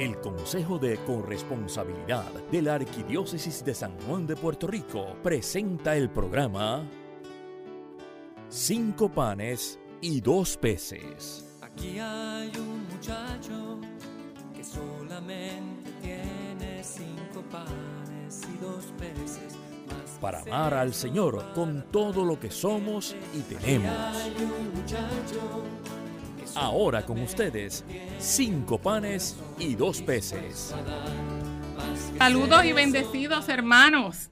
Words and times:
El 0.00 0.18
Consejo 0.18 0.78
de 0.78 0.96
Corresponsabilidad 1.04 2.32
de 2.50 2.62
la 2.62 2.76
Arquidiócesis 2.76 3.62
de 3.62 3.74
San 3.74 4.00
Juan 4.06 4.26
de 4.26 4.34
Puerto 4.34 4.66
Rico 4.66 5.14
presenta 5.22 5.94
el 5.94 6.08
programa 6.08 6.88
Cinco 8.48 9.10
panes 9.10 9.78
y 10.00 10.22
dos 10.22 10.56
peces. 10.56 11.58
Aquí 11.60 11.98
hay 11.98 12.50
un 12.56 12.88
muchacho 12.88 13.78
que 14.54 14.64
solamente 14.64 15.90
tiene 16.00 16.82
cinco 16.82 17.42
panes 17.50 18.40
y 18.54 18.56
dos 18.56 18.86
peces. 18.98 19.54
Para 20.18 20.40
amar 20.40 20.72
al 20.72 20.94
Señor 20.94 21.52
con 21.52 21.84
todo 21.92 22.24
lo 22.24 22.40
que 22.40 22.50
somos 22.50 23.14
y 23.34 23.40
tenemos. 23.42 23.90
hay 24.16 24.34
un 24.42 24.80
muchacho 24.80 25.99
Ahora 26.54 27.04
con 27.04 27.20
ustedes, 27.20 27.84
cinco 28.18 28.78
panes 28.78 29.36
y 29.58 29.74
dos 29.74 30.02
peces. 30.02 30.74
Saludos 32.18 32.64
y 32.64 32.72
bendecidos 32.72 33.48
hermanos. 33.48 34.30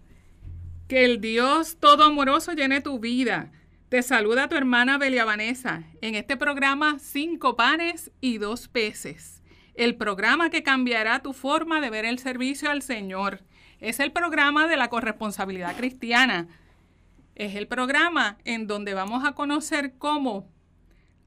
Que 0.89 1.05
el 1.05 1.21
Dios 1.21 1.77
todo 1.79 2.05
amoroso 2.05 2.53
llene 2.53 2.81
tu 2.81 2.99
vida. 2.99 3.53
Te 3.89 4.03
saluda 4.03 4.49
tu 4.49 4.57
hermana 4.57 4.99
Belia 4.99 5.25
Vanessa 5.25 5.85
en 6.01 6.15
este 6.15 6.37
programa 6.37 6.99
Cinco 6.99 7.57
panes 7.57 8.11
y 8.21 8.39
dos 8.39 8.69
peces. 8.69 9.43
El 9.75 9.97
programa 9.97 10.51
que 10.51 10.63
cambiará 10.63 11.21
tu 11.23 11.33
forma 11.33 11.81
de 11.81 11.91
ver 11.91 12.05
el 12.05 12.19
servicio 12.19 12.71
al 12.71 12.83
Señor. 12.83 13.43
Es 13.81 14.01
el 14.01 14.13
programa 14.13 14.67
de 14.67 14.77
la 14.77 14.89
corresponsabilidad 14.89 15.77
cristiana. 15.77 16.49
Es 17.37 17.55
el 17.55 17.69
programa 17.69 18.39
en 18.45 18.67
donde 18.67 18.95
vamos 18.95 19.25
a 19.25 19.33
conocer 19.33 19.95
cómo 19.99 20.49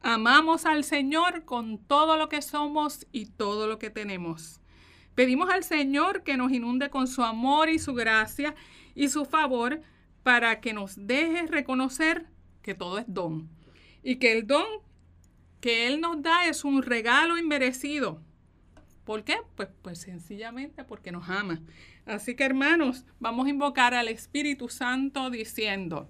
amamos 0.02 0.66
al 0.66 0.84
Señor 0.84 1.46
con 1.46 1.78
todo 1.78 2.18
lo 2.18 2.30
que 2.30 2.42
somos 2.42 3.08
y 3.12 3.28
todo 3.28 3.68
lo 3.68 3.80
que 3.80 3.90
tenemos. 3.90 4.60
Pedimos 5.16 5.50
al 5.50 5.64
Señor 5.64 6.24
que 6.24 6.38
nos 6.38 6.52
inunde 6.52 6.90
con 6.90 7.08
su 7.08 7.24
amor 7.24 7.70
y 7.70 7.80
su 7.80 7.94
gracia 7.94 8.56
y 8.96 9.10
su 9.10 9.26
favor 9.26 9.82
para 10.24 10.62
que 10.62 10.74
nos 10.74 10.96
deje 11.08 11.48
reconocer 11.48 12.28
que 12.62 12.76
todo 12.76 13.00
es 13.00 13.06
don 13.08 13.50
y 14.04 14.16
que 14.18 14.32
el 14.32 14.48
don 14.48 14.66
que 15.60 15.88
Él 15.88 16.02
nos 16.02 16.22
da 16.22 16.48
es 16.48 16.66
un 16.66 16.82
regalo 16.82 17.38
inmerecido. 17.38 18.22
¿Por 19.04 19.24
qué? 19.24 19.38
Pues, 19.56 19.70
pues 19.82 20.00
sencillamente 20.00 20.84
porque 20.84 21.12
nos 21.12 21.30
ama. 21.30 21.62
Así 22.06 22.36
que 22.36 22.44
hermanos, 22.44 23.06
vamos 23.20 23.46
a 23.46 23.50
invocar 23.50 23.94
al 23.94 24.08
Espíritu 24.08 24.70
Santo 24.70 25.30
diciendo, 25.30 26.08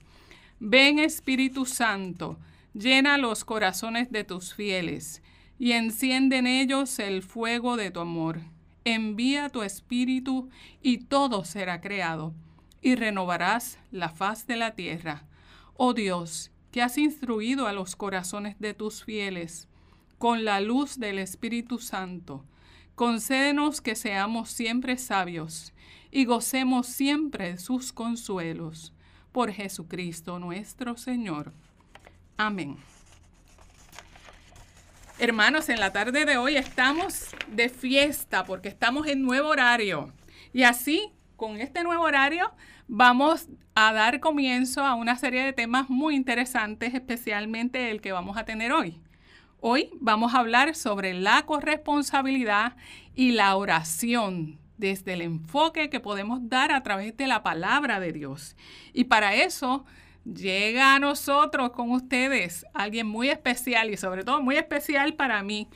ven 0.59 0.99
Espíritu 0.99 1.65
Santo, 1.65 2.39
llena 2.73 3.17
los 3.17 3.45
corazones 3.45 4.11
de 4.11 4.23
tus 4.23 4.53
fieles 4.53 5.21
y 5.59 5.73
enciende 5.73 6.37
en 6.37 6.47
ellos 6.47 6.99
el 6.99 7.21
fuego 7.21 7.77
de 7.77 7.91
tu 7.91 7.99
amor. 7.99 8.39
Envía 8.83 9.49
tu 9.49 9.61
Espíritu 9.63 10.49
y 10.81 10.99
todo 10.99 11.45
será 11.45 11.81
creado 11.81 12.33
y 12.81 12.95
renovarás 12.95 13.77
la 13.91 14.09
faz 14.09 14.47
de 14.47 14.55
la 14.55 14.75
tierra. 14.75 15.25
Oh 15.75 15.93
Dios, 15.93 16.51
que 16.71 16.81
has 16.81 16.97
instruido 16.97 17.67
a 17.67 17.73
los 17.73 17.95
corazones 17.95 18.59
de 18.59 18.73
tus 18.73 19.03
fieles 19.03 19.67
con 20.17 20.45
la 20.45 20.61
luz 20.61 20.99
del 20.99 21.19
Espíritu 21.19 21.79
Santo, 21.79 22.45
concédenos 22.95 23.81
que 23.81 23.95
seamos 23.95 24.49
siempre 24.49 24.97
sabios 24.97 25.73
y 26.11 26.25
gocemos 26.25 26.87
siempre 26.87 27.57
sus 27.57 27.91
consuelos. 27.93 28.93
Por 29.31 29.51
Jesucristo 29.51 30.39
nuestro 30.39 30.97
Señor. 30.97 31.53
Amén. 32.37 32.77
Hermanos, 35.19 35.69
en 35.69 35.79
la 35.79 35.93
tarde 35.93 36.25
de 36.25 36.37
hoy 36.37 36.57
estamos 36.57 37.27
de 37.47 37.69
fiesta 37.69 38.43
porque 38.43 38.69
estamos 38.69 39.05
en 39.05 39.21
nuevo 39.21 39.49
horario. 39.49 40.11
Y 40.51 40.63
así, 40.63 41.11
con 41.35 41.61
este 41.61 41.83
nuevo 41.83 42.03
horario, 42.03 42.51
vamos 42.87 43.47
a 43.75 43.93
dar 43.93 44.19
comienzo 44.19 44.83
a 44.83 44.95
una 44.95 45.15
serie 45.17 45.43
de 45.43 45.53
temas 45.53 45.89
muy 45.89 46.15
interesantes, 46.15 46.93
especialmente 46.93 47.91
el 47.91 48.01
que 48.01 48.11
vamos 48.11 48.35
a 48.35 48.45
tener 48.45 48.71
hoy. 48.71 48.99
Hoy 49.59 49.91
vamos 49.99 50.33
a 50.33 50.39
hablar 50.39 50.73
sobre 50.73 51.13
la 51.13 51.43
corresponsabilidad 51.45 52.75
y 53.13 53.33
la 53.33 53.55
oración 53.55 54.57
desde 54.77 55.13
el 55.13 55.21
enfoque 55.21 55.91
que 55.91 55.99
podemos 55.99 56.49
dar 56.49 56.71
a 56.71 56.81
través 56.81 57.15
de 57.15 57.27
la 57.27 57.43
palabra 57.43 57.99
de 57.99 58.11
Dios. 58.11 58.55
Y 58.91 59.03
para 59.03 59.35
eso 59.35 59.85
llega 60.25 60.95
a 60.95 60.99
nosotros 60.99 61.71
con 61.71 61.91
ustedes 61.91 62.65
alguien 62.73 63.07
muy 63.07 63.29
especial 63.29 63.89
y 63.89 63.97
sobre 63.97 64.23
todo 64.23 64.41
muy 64.41 64.57
especial 64.57 65.13
para 65.15 65.41
mí, 65.43 65.67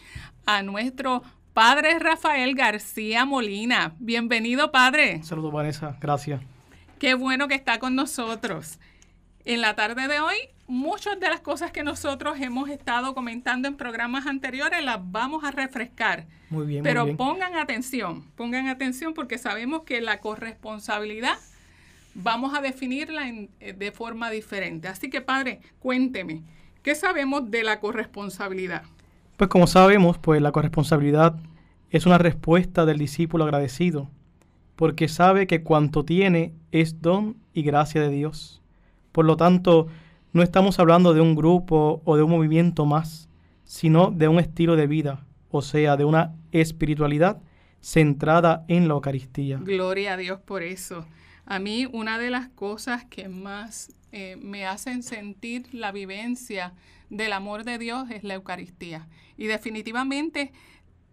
a 0.46 0.62
nuestro 0.62 1.24
Padre 1.54 1.98
Rafael 2.00 2.54
García 2.54 3.26
Molina. 3.26 3.96
Bienvenido, 4.00 4.72
Padre. 4.72 5.24
Saludos, 5.24 5.54
Vanessa. 5.54 5.98
Gracias. 6.02 6.42
Qué 7.00 7.14
bueno 7.14 7.48
que 7.48 7.56
está 7.56 7.80
con 7.80 7.96
nosotros. 7.96 8.78
En 9.46 9.62
la 9.62 9.76
tarde 9.76 10.08
de 10.08 10.20
hoy, 10.20 10.36
muchas 10.68 11.20
de 11.20 11.30
las 11.30 11.40
cosas 11.40 11.72
que 11.72 11.84
nosotros 11.84 12.38
hemos 12.40 12.70
estado 12.70 13.14
comentando 13.14 13.68
en 13.68 13.76
programas 13.76 14.26
anteriores 14.26 14.84
las 14.84 15.00
vamos 15.02 15.44
a 15.44 15.52
refrescar. 15.52 16.26
Muy 16.50 16.66
bien, 16.66 16.84
Pero 16.84 17.02
muy 17.02 17.10
bien. 17.12 17.18
pongan 17.18 17.56
atención, 17.56 18.30
pongan 18.36 18.68
atención 18.68 19.14
porque 19.14 19.38
sabemos 19.38 19.84
que 19.84 20.02
la 20.02 20.20
corresponsabilidad 20.20 21.38
vamos 22.16 22.54
a 22.56 22.62
definirla 22.62 23.28
en- 23.30 23.50
eh, 23.60 23.74
de 23.74 23.92
forma 23.92 24.32
diferente. 24.32 24.88
Así 24.88 25.10
que, 25.10 25.22
padre, 25.22 25.60
cuénteme, 25.80 26.42
¿qué 26.82 26.96
sabemos 26.96 27.52
de 27.52 27.62
la 27.64 27.80
corresponsabilidad? 27.80 28.84
Pues 29.38 29.50
como 29.50 29.68
sabemos, 29.68 30.18
pues 30.18 30.42
la 30.42 30.52
corresponsabilidad 30.52 31.36
es 31.92 32.06
una 32.06 32.18
respuesta 32.18 32.86
del 32.86 32.98
discípulo 32.98 33.44
agradecido, 33.44 34.10
porque 34.76 35.08
sabe 35.08 35.46
que 35.46 35.62
cuanto 35.62 36.04
tiene 36.04 36.54
es 36.72 37.02
don 37.02 37.36
y 37.54 37.64
gracia 37.64 38.02
de 38.02 38.10
Dios. 38.10 38.62
Por 39.12 39.26
lo 39.26 39.38
tanto, 39.38 39.88
no 40.34 40.42
estamos 40.42 40.80
hablando 40.80 41.14
de 41.14 41.22
un 41.22 41.36
grupo 41.36 42.02
o 42.06 42.18
de 42.18 42.24
un 42.24 42.32
movimiento 42.32 42.86
más, 42.86 43.30
sino 43.66 44.12
de 44.12 44.28
un 44.28 44.40
estilo 44.40 44.76
de 44.76 44.88
vida, 44.88 45.26
o 45.50 45.62
sea, 45.62 45.96
de 45.98 46.06
una 46.06 46.34
espiritualidad 46.52 47.42
centrada 47.82 48.66
en 48.68 48.88
la 48.88 48.96
Eucaristía. 48.96 49.60
Gloria 49.62 50.14
a 50.14 50.18
Dios 50.18 50.40
por 50.42 50.64
eso. 50.64 51.06
A 51.46 51.60
mí 51.60 51.88
una 51.92 52.18
de 52.18 52.30
las 52.30 52.50
cosas 52.50 53.06
que 53.06 53.30
más 53.30 53.94
eh, 54.12 54.38
me 54.42 54.66
hacen 54.66 55.04
sentir 55.04 55.74
la 55.74 55.92
vivencia 55.92 56.74
del 57.10 57.34
amor 57.34 57.64
de 57.64 57.78
Dios 57.78 58.10
es 58.10 58.24
la 58.24 58.34
Eucaristía. 58.34 59.08
Y 59.38 59.46
definitivamente, 59.46 60.54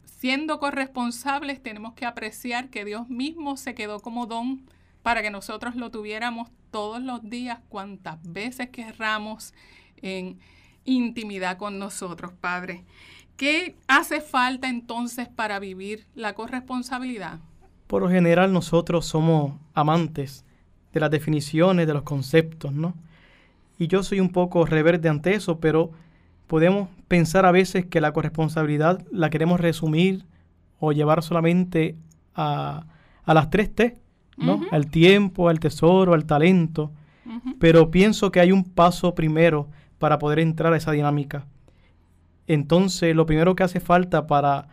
siendo 0.05 0.59
corresponsables, 0.59 1.63
tenemos 1.63 1.95
que 1.95 2.07
apreciar 2.07 2.71
que 2.71 2.85
Dios 2.85 3.09
mismo 3.09 3.57
se 3.57 3.75
quedó 3.75 4.01
como 4.01 4.27
don 4.27 4.63
para 5.03 5.21
que 5.21 5.31
nosotros 5.31 5.77
lo 5.77 5.91
tuviéramos 5.91 6.51
todos 6.71 7.03
los 7.03 7.29
días, 7.29 7.59
cuantas 7.69 8.19
veces 8.23 8.71
querramos 8.71 9.53
en 10.01 10.39
intimidad 10.85 11.59
con 11.59 11.79
nosotros, 11.79 12.33
Padre. 12.41 12.85
¿Qué 13.37 13.77
hace 13.89 14.21
falta 14.21 14.69
entonces 14.69 15.29
para 15.29 15.59
vivir 15.59 16.07
la 16.15 16.35
corresponsabilidad? 16.35 17.41
Por 17.93 18.01
lo 18.01 18.09
general 18.09 18.55
nosotros 18.55 19.05
somos 19.05 19.53
amantes 19.75 20.47
de 20.95 21.01
las 21.01 21.11
definiciones, 21.11 21.87
de 21.87 21.93
los 21.93 22.05
conceptos, 22.05 22.73
¿no? 22.73 22.95
Y 23.79 23.87
yo 23.87 24.03
soy 24.03 24.19
un 24.19 24.31
poco 24.31 24.65
reverde 24.65 25.11
ante 25.11 25.35
eso, 25.35 25.61
pero 25.61 25.91
podemos 26.47 26.89
pensar 27.07 27.45
a 27.45 27.53
veces 27.53 27.85
que 27.85 28.01
la 28.01 28.15
corresponsabilidad 28.15 29.05
la 29.11 29.29
queremos 29.29 29.61
resumir 29.61 30.25
o 30.81 30.93
llevar 30.93 31.23
solamente 31.23 31.95
a, 32.35 32.87
a 33.25 33.35
las 33.35 33.51
tres 33.51 33.75
T, 33.75 33.99
¿no? 34.39 34.63
Al 34.71 34.87
tiempo, 34.87 35.51
al 35.51 35.61
tesoro, 35.61 36.15
al 36.15 36.25
talento. 36.25 36.93
Pero 37.59 37.91
pienso 37.91 38.33
que 38.33 38.41
hay 38.41 38.53
un 38.53 38.65
paso 38.65 39.15
primero 39.15 39.69
para 39.99 40.19
poder 40.19 40.39
entrar 40.39 40.73
a 40.73 40.79
esa 40.79 40.93
dinámica. 40.93 41.45
Entonces, 42.47 43.15
lo 43.15 43.27
primero 43.27 43.55
que 43.55 43.65
hace 43.65 43.81
falta 43.81 44.27
para 44.27 44.69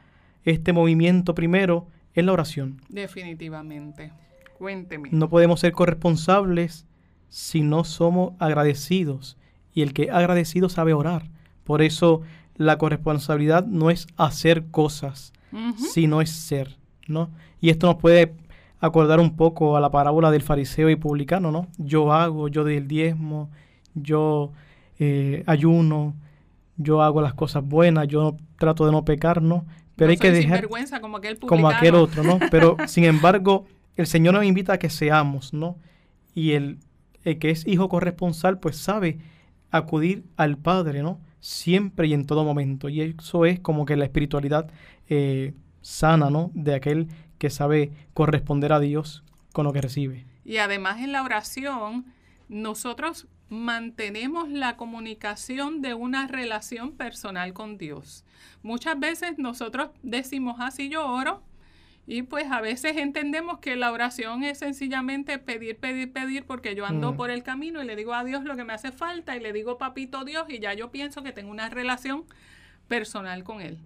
este 0.45 0.71
movimiento 0.71 1.36
primero 1.36 1.88
es 2.19 2.25
la 2.25 2.33
oración. 2.33 2.81
Definitivamente. 2.89 4.12
Cuénteme. 4.57 5.10
No 5.12 5.30
podemos 5.30 5.60
ser 5.60 5.71
corresponsables 5.71 6.86
si 7.30 7.62
no 7.62 7.83
somos 7.83 8.33
agradecidos. 8.39 9.38
Y 9.74 9.81
el 9.81 9.94
que 9.94 10.04
es 10.04 10.10
agradecido 10.12 10.69
sabe 10.69 10.94
orar. 10.94 11.30
Por 11.63 11.81
eso 11.81 12.21
la 12.56 12.77
corresponsabilidad 12.77 13.66
no 13.66 13.89
es 13.89 14.07
hacer 14.18 14.68
cosas, 14.69 15.31
sino 15.77 16.21
es 16.21 16.30
ser, 16.30 16.77
¿no? 17.07 17.30
Y 17.62 17.69
esto 17.69 17.88
nos 17.88 17.95
puede 17.95 18.36
acordar 18.81 19.19
un 19.19 19.36
poco 19.36 19.77
a 19.77 19.80
la 19.80 19.89
parábola 19.92 20.30
del 20.31 20.42
fariseo 20.42 20.89
y 20.89 20.95
publicano, 20.95 21.51
¿no? 21.51 21.68
Yo 21.77 22.12
hago, 22.12 22.50
yo 22.50 22.63
doy 22.63 22.75
el 22.75 22.88
diezmo, 22.88 23.50
yo 23.94 24.51
eh, 25.00 25.44
ayuno, 25.45 26.16
yo 26.75 27.01
hago 27.01 27.21
las 27.21 27.33
cosas 27.33 27.63
buenas, 27.63 28.07
yo 28.07 28.36
trato 28.57 28.86
de 28.86 28.92
no 28.92 29.06
pecar, 29.06 29.42
¿no? 29.42 29.66
Pero 30.00 30.07
No 30.07 30.12
hay 30.12 30.18
que 30.18 30.31
dejar 30.31 30.57
sinvergüenza 30.57 31.01
como 31.01 31.18
aquel 31.18 31.38
como 31.38 31.69
aquel 31.69 31.96
otro, 31.96 32.24
¿no? 32.24 32.40
Pero 32.51 32.78
sin 32.88 33.04
embargo, 33.04 33.68
el 33.98 34.07
Señor 34.07 34.34
nos 34.34 34.46
invita 34.46 34.74
a 34.74 34.80
que 34.80 34.90
seamos, 34.90 35.54
¿no? 35.54 35.78
Y 36.34 36.54
el, 36.54 36.80
el 37.24 37.38
que 37.38 37.51
es 37.51 37.68
hijo 37.68 37.90
corresponsal, 37.90 38.60
pues 38.60 38.78
sabe 38.78 39.19
acudir 39.72 40.24
al 40.38 40.57
Padre, 40.57 41.04
¿no? 41.04 41.19
Siempre 41.42 42.07
y 42.07 42.13
en 42.13 42.25
todo 42.25 42.44
momento. 42.44 42.88
Y 42.90 43.01
eso 43.01 43.46
es 43.46 43.60
como 43.60 43.86
que 43.86 43.98
la 43.98 44.06
espiritualidad 44.06 44.72
eh, 45.10 45.54
sana, 45.81 46.30
¿no? 46.30 46.52
De 46.54 46.75
aquel 46.75 47.10
que 47.38 47.50
sabe 47.50 47.92
corresponder 48.13 48.74
a 48.74 48.80
Dios 48.80 49.24
con 49.52 49.66
lo 49.66 49.74
que 49.74 49.81
recibe. 49.81 50.25
Y 50.45 50.57
además 50.57 51.00
en 51.02 51.12
la 51.12 51.24
oración, 51.24 52.06
nosotros 52.48 53.28
mantenemos 53.50 54.50
la 54.50 54.78
comunicación 54.78 55.81
de 55.81 55.94
una 55.94 56.28
relación 56.28 56.92
personal 56.92 57.54
con 57.54 57.78
Dios. 57.78 58.24
Muchas 58.62 59.00
veces 59.00 59.38
nosotros 59.38 59.90
decimos 60.04 60.57
así 60.60 60.88
ah, 60.88 60.92
yo 60.92 61.07
oro 61.07 61.44
y 62.06 62.24
pues 62.24 62.51
a 62.51 62.62
veces 62.62 62.98
entendemos 62.98 63.60
que 63.60 63.75
la 63.75 63.92
oración 63.92 64.44
es 64.44 64.60
sencillamente 64.60 65.38
pedir, 65.38 65.78
pedir, 65.78 66.12
pedir 66.12 66.46
porque 66.46 66.75
yo 66.75 66.86
ando 66.86 67.13
mm. 67.13 67.16
por 67.16 67.30
el 67.30 67.44
camino 67.44 67.84
y 67.84 67.86
le 67.86 67.96
digo 67.96 68.13
a 68.13 68.24
Dios 68.24 68.44
lo 68.44 68.56
que 68.56 68.63
me 68.63 68.74
hace 68.74 68.92
falta 68.92 69.36
y 69.36 69.40
le 69.40 69.54
digo 69.54 69.78
papito 69.78 70.25
Dios 70.25 70.45
y 70.50 70.60
ya 70.60 70.74
yo 70.74 70.92
pienso 70.92 71.24
que 71.24 71.31
tengo 71.31 71.52
una 71.52 71.69
relación 71.69 72.25
personal 72.88 73.44
con 73.44 73.62
Él. 73.62 73.78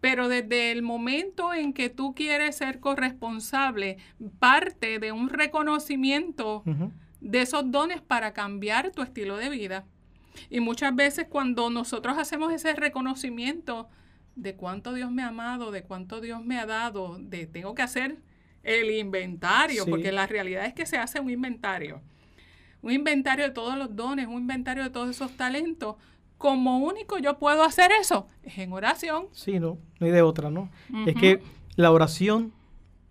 Pero 0.00 0.28
desde 0.28 0.72
el 0.72 0.82
momento 0.82 1.54
en 1.54 1.72
que 1.72 1.88
tú 1.88 2.14
quieres 2.14 2.56
ser 2.56 2.80
corresponsable, 2.80 3.98
parte 4.40 4.98
de 4.98 5.12
un 5.12 5.28
reconocimiento 5.28 6.64
de 7.22 7.42
esos 7.42 7.70
dones 7.70 8.00
para 8.00 8.32
cambiar 8.32 8.90
tu 8.90 9.02
estilo 9.02 9.36
de 9.36 9.48
vida. 9.48 9.84
Y 10.50 10.60
muchas 10.60 10.94
veces 10.94 11.26
cuando 11.28 11.70
nosotros 11.70 12.18
hacemos 12.18 12.52
ese 12.52 12.74
reconocimiento 12.74 13.88
de 14.34 14.56
cuánto 14.56 14.92
Dios 14.92 15.10
me 15.10 15.22
ha 15.22 15.28
amado, 15.28 15.70
de 15.70 15.82
cuánto 15.82 16.20
Dios 16.20 16.44
me 16.44 16.58
ha 16.58 16.66
dado, 16.66 17.18
de 17.20 17.46
tengo 17.46 17.74
que 17.74 17.82
hacer 17.82 18.18
el 18.62 18.90
inventario, 18.90 19.86
porque 19.86 20.12
la 20.12 20.26
realidad 20.26 20.66
es 20.66 20.74
que 20.74 20.86
se 20.86 20.96
hace 20.96 21.20
un 21.20 21.30
inventario. 21.30 22.00
Un 22.80 22.92
inventario 22.92 23.44
de 23.44 23.50
todos 23.50 23.76
los 23.78 23.94
dones, 23.94 24.26
un 24.26 24.38
inventario 24.38 24.82
de 24.82 24.90
todos 24.90 25.10
esos 25.10 25.32
talentos, 25.36 25.96
como 26.38 26.78
único 26.78 27.18
yo 27.18 27.38
puedo 27.38 27.62
hacer 27.62 27.92
eso 27.92 28.26
es 28.42 28.58
en 28.58 28.72
oración. 28.72 29.26
Sí, 29.30 29.60
no, 29.60 29.78
no 30.00 30.06
hay 30.06 30.12
de 30.12 30.22
otra, 30.22 30.50
¿no? 30.50 30.70
Es 31.06 31.14
que 31.14 31.40
la 31.76 31.92
oración 31.92 32.52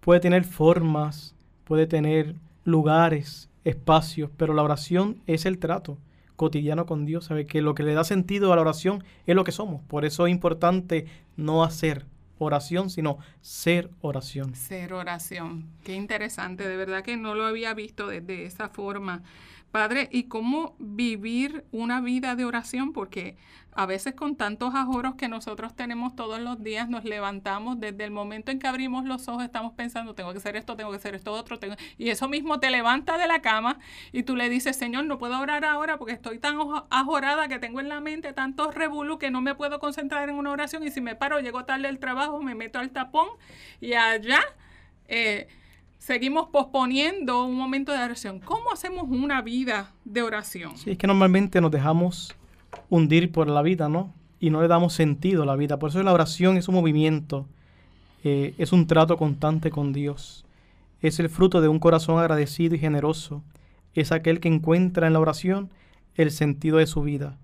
puede 0.02 0.20
tener 0.20 0.44
formas, 0.44 1.34
puede 1.64 1.88
tener 1.88 2.36
lugares, 2.66 3.50
espacios, 3.64 4.30
pero 4.38 4.54
la 4.54 4.64
oración 4.64 5.22
es 5.28 5.46
el 5.46 5.60
trato 5.60 5.98
cotidiano 6.36 6.88
con 6.88 7.06
Dios, 7.06 7.26
sabe 7.26 7.46
que 7.46 7.62
lo 7.62 7.76
que 7.76 7.84
le 7.84 7.94
da 7.94 8.04
sentido 8.04 8.52
a 8.52 8.56
la 8.56 8.64
oración 8.64 9.04
es 9.28 9.36
lo 9.36 9.44
que 9.44 9.52
somos. 9.52 9.84
Por 9.84 10.06
eso 10.06 10.26
es 10.26 10.32
importante 10.32 11.06
no 11.38 11.64
hacer 11.64 12.06
oración, 12.46 12.90
sino 12.90 13.18
ser 13.42 13.90
oración. 14.02 14.56
Ser 14.56 14.94
oración. 14.94 15.70
Qué 15.84 15.96
interesante, 15.96 16.68
de 16.68 16.76
verdad 16.76 17.04
que 17.04 17.18
no 17.18 17.36
lo 17.36 17.46
había 17.46 17.74
visto 17.74 18.08
de 18.08 18.46
esa 18.46 18.70
forma. 18.70 19.24
Padre, 19.72 20.10
¿y 20.12 20.24
cómo 20.24 20.76
vivir 20.80 21.64
una 21.72 22.02
vida 22.02 22.36
de 22.36 22.44
oración? 22.44 22.92
Porque 22.92 23.38
a 23.74 23.86
veces 23.86 24.14
con 24.14 24.36
tantos 24.36 24.76
ajoros 24.76 25.16
que 25.16 25.28
nosotros 25.30 25.74
tenemos 25.76 26.16
todos 26.16 26.40
los 26.42 26.62
días, 26.62 26.90
nos 26.90 27.06
levantamos 27.06 27.80
desde 27.80 28.04
el 28.04 28.12
momento 28.12 28.52
en 28.52 28.60
que 28.60 28.68
abrimos 28.68 29.06
los 29.06 29.28
ojos, 29.28 29.44
estamos 29.44 29.74
pensando, 29.74 30.14
tengo 30.14 30.32
que 30.34 30.40
hacer 30.40 30.56
esto, 30.56 30.76
tengo 30.76 30.92
que 30.92 30.98
hacer 30.98 31.16
esto 31.16 31.32
otro, 31.32 31.58
tengo... 31.58 31.76
y 31.98 32.10
eso 32.10 32.28
mismo 32.28 32.60
te 32.60 32.70
levanta 32.70 33.18
de 33.18 33.28
la 33.28 33.42
cama 33.42 33.80
y 34.12 34.24
tú 34.24 34.36
le 34.36 34.50
dices, 34.50 34.76
Señor, 34.76 35.06
no 35.06 35.18
puedo 35.18 35.40
orar 35.40 35.64
ahora 35.64 35.98
porque 35.98 36.14
estoy 36.14 36.38
tan 36.38 36.58
ajorada 36.90 37.48
que 37.48 37.60
tengo 37.60 37.80
en 37.80 37.88
la 37.88 38.02
mente 38.02 38.34
tantos 38.34 38.76
revolú 38.76 39.18
que 39.18 39.32
no 39.32 39.42
me 39.42 39.56
puedo 39.56 39.80
concentrar 39.80 40.28
en 40.28 40.36
una 40.36 40.52
oración 40.52 40.84
y 40.84 40.92
si 40.92 41.00
me 41.00 41.16
paro, 41.16 41.40
llego 41.40 41.64
tarde 41.64 41.88
del 41.88 42.00
trabajo, 42.00 42.31
me 42.40 42.56
meto 42.56 42.80
al 42.80 42.92
tapón 42.92 43.28
y 43.80 43.94
allá... 43.94 44.42
Eh, 45.08 45.48
seguimos 46.02 46.48
posponiendo 46.50 47.46
un 47.46 47.56
momento 47.56 47.92
de 47.92 48.04
oración. 48.04 48.40
¿Cómo 48.40 48.72
hacemos 48.72 49.06
una 49.08 49.44
vida 49.44 49.92
de 50.04 50.24
oración? 50.24 50.76
Sí, 50.76 50.92
es 50.92 50.98
que 50.98 51.06
normalmente 51.06 51.62
nos 51.62 51.70
dejamos 51.70 52.36
hundir 52.90 53.32
por 53.32 53.48
la 53.48 53.62
vida, 53.62 53.88
¿no? 53.88 54.12
Y 54.40 54.50
no 54.50 54.62
le 54.64 54.68
damos 54.68 54.94
sentido 54.94 55.44
a 55.44 55.46
la 55.46 55.56
vida. 55.56 55.78
Por 55.78 55.92
eso 55.92 56.02
la 56.02 56.12
oración 56.12 56.58
es 56.58 56.68
un 56.68 56.76
movimiento, 56.76 57.48
eh, 58.24 58.56
es 58.58 58.74
un 58.74 58.88
trato 58.88 59.16
constante 59.16 59.70
con 59.70 59.94
Dios. 59.94 60.44
Es 61.02 61.20
el 61.20 61.30
fruto 61.30 61.62
de 61.62 61.68
un 61.68 61.78
corazón 61.78 62.18
agradecido 62.18 62.74
y 62.74 62.80
generoso. 62.80 63.44
Es 63.94 64.12
aquel 64.12 64.40
que 64.40 64.48
encuentra 64.48 65.06
en 65.06 65.14
la 65.14 65.20
oración 65.20 65.70
el 66.16 66.32
sentido 66.32 66.78
de 66.78 66.88
su 66.88 67.04
vida. 67.04 67.38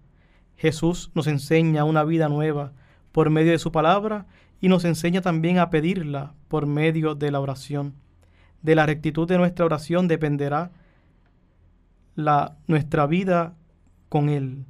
Jesús 0.55 1.11
nos 1.13 1.27
enseña 1.27 1.83
una 1.83 2.03
vida 2.03 2.27
nueva 2.27 2.71
por 3.11 3.29
medio 3.29 3.51
de 3.51 3.59
su 3.59 3.71
palabra 3.71 4.25
y 4.59 4.69
nos 4.69 4.85
enseña 4.85 5.21
también 5.21 5.59
a 5.59 5.69
pedirla 5.69 6.33
por 6.47 6.65
medio 6.65 7.15
de 7.15 7.31
la 7.31 7.39
oración. 7.39 7.93
De 8.61 8.75
la 8.75 8.85
rectitud 8.85 9.27
de 9.27 9.37
nuestra 9.37 9.65
oración 9.65 10.07
dependerá 10.07 10.71
la, 12.15 12.57
nuestra 12.67 13.05
vida 13.05 13.55
con 14.09 14.29
Él. 14.29 14.65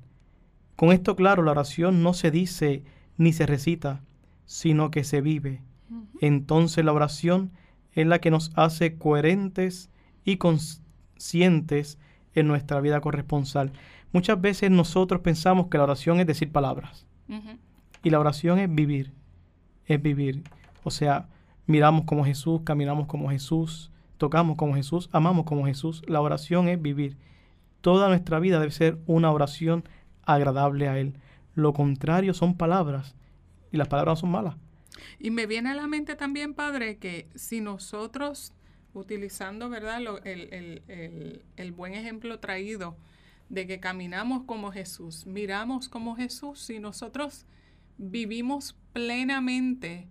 Con 0.76 0.92
esto 0.92 1.16
claro, 1.16 1.44
la 1.44 1.52
oración 1.52 2.04
no 2.04 2.14
se 2.14 2.32
dice 2.32 2.84
ni 3.18 3.34
se 3.34 3.46
recita, 3.46 4.02
sino 4.46 4.92
que 4.92 5.04
se 5.04 5.22
vive. 5.22 5.62
Entonces 6.22 6.84
la 6.84 6.94
oración 6.94 7.52
es 7.94 8.06
la 8.06 8.20
que 8.20 8.32
nos 8.32 8.52
hace 8.56 8.98
coherentes 8.98 9.90
y 10.24 10.38
conscientes 10.38 11.98
en 12.34 12.48
nuestra 12.48 12.80
vida 12.82 13.02
corresponsal. 13.02 13.72
Muchas 14.12 14.40
veces 14.40 14.70
nosotros 14.70 15.22
pensamos 15.22 15.68
que 15.68 15.78
la 15.78 15.86
oración 15.86 16.20
es 16.20 16.28
decir 16.28 16.52
palabras. 16.52 17.08
Y 18.04 18.10
la 18.10 18.20
oración 18.20 18.60
es 18.60 18.74
vivir. 18.74 19.17
Es 19.88 20.02
vivir. 20.02 20.44
O 20.84 20.92
sea, 20.92 21.28
miramos 21.66 22.06
como 22.06 22.24
Jesús, 22.24 22.62
caminamos 22.64 23.08
como 23.08 23.30
Jesús, 23.30 23.92
tocamos 24.18 24.58
como 24.58 24.76
Jesús, 24.76 25.10
amamos 25.12 25.46
como 25.46 25.66
Jesús. 25.66 26.02
La 26.08 26.22
oración 26.22 26.68
es 26.70 26.82
vivir. 26.82 27.18
Toda 27.82 28.08
nuestra 28.08 28.40
vida 28.40 28.60
debe 28.60 28.72
ser 28.72 28.98
una 29.06 29.32
oración 29.32 29.84
agradable 30.24 30.88
a 30.88 30.98
Él. 30.98 31.14
Lo 31.56 31.74
contrario 31.74 32.34
son 32.34 32.56
palabras 32.56 33.16
y 33.72 33.78
las 33.78 33.88
palabras 33.88 34.20
son 34.20 34.32
malas. 34.32 34.56
Y 35.20 35.32
me 35.32 35.46
viene 35.46 35.72
a 35.72 35.76
la 35.76 35.88
mente 35.88 36.16
también, 36.16 36.54
Padre, 36.54 36.98
que 36.98 37.28
si 37.36 37.62
nosotros, 37.62 38.54
utilizando 38.94 39.70
¿verdad? 39.70 40.02
el, 40.26 41.44
el 41.56 41.72
buen 41.72 41.94
ejemplo 41.94 42.40
traído 42.40 42.98
de 43.50 43.68
que 43.68 43.80
caminamos 43.80 44.44
como 44.44 44.72
Jesús, 44.72 45.26
miramos 45.26 45.88
como 45.88 46.16
Jesús, 46.16 46.60
si 46.60 46.80
nosotros 46.80 47.46
vivimos 47.98 48.76
plenamente 48.98 50.08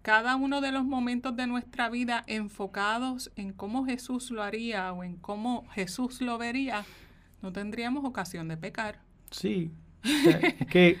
cada 0.00 0.34
uno 0.36 0.62
de 0.62 0.72
los 0.72 0.82
momentos 0.82 1.36
de 1.36 1.46
nuestra 1.46 1.90
vida 1.90 2.24
enfocados 2.26 3.30
en 3.36 3.52
cómo 3.52 3.84
Jesús 3.84 4.30
lo 4.30 4.42
haría 4.42 4.94
o 4.94 5.04
en 5.04 5.16
cómo 5.16 5.68
Jesús 5.72 6.22
lo 6.22 6.38
vería, 6.38 6.86
no 7.42 7.52
tendríamos 7.52 8.02
ocasión 8.02 8.48
de 8.48 8.56
pecar. 8.56 8.98
Sí, 9.30 9.70
es 10.02 10.66
que... 10.68 10.98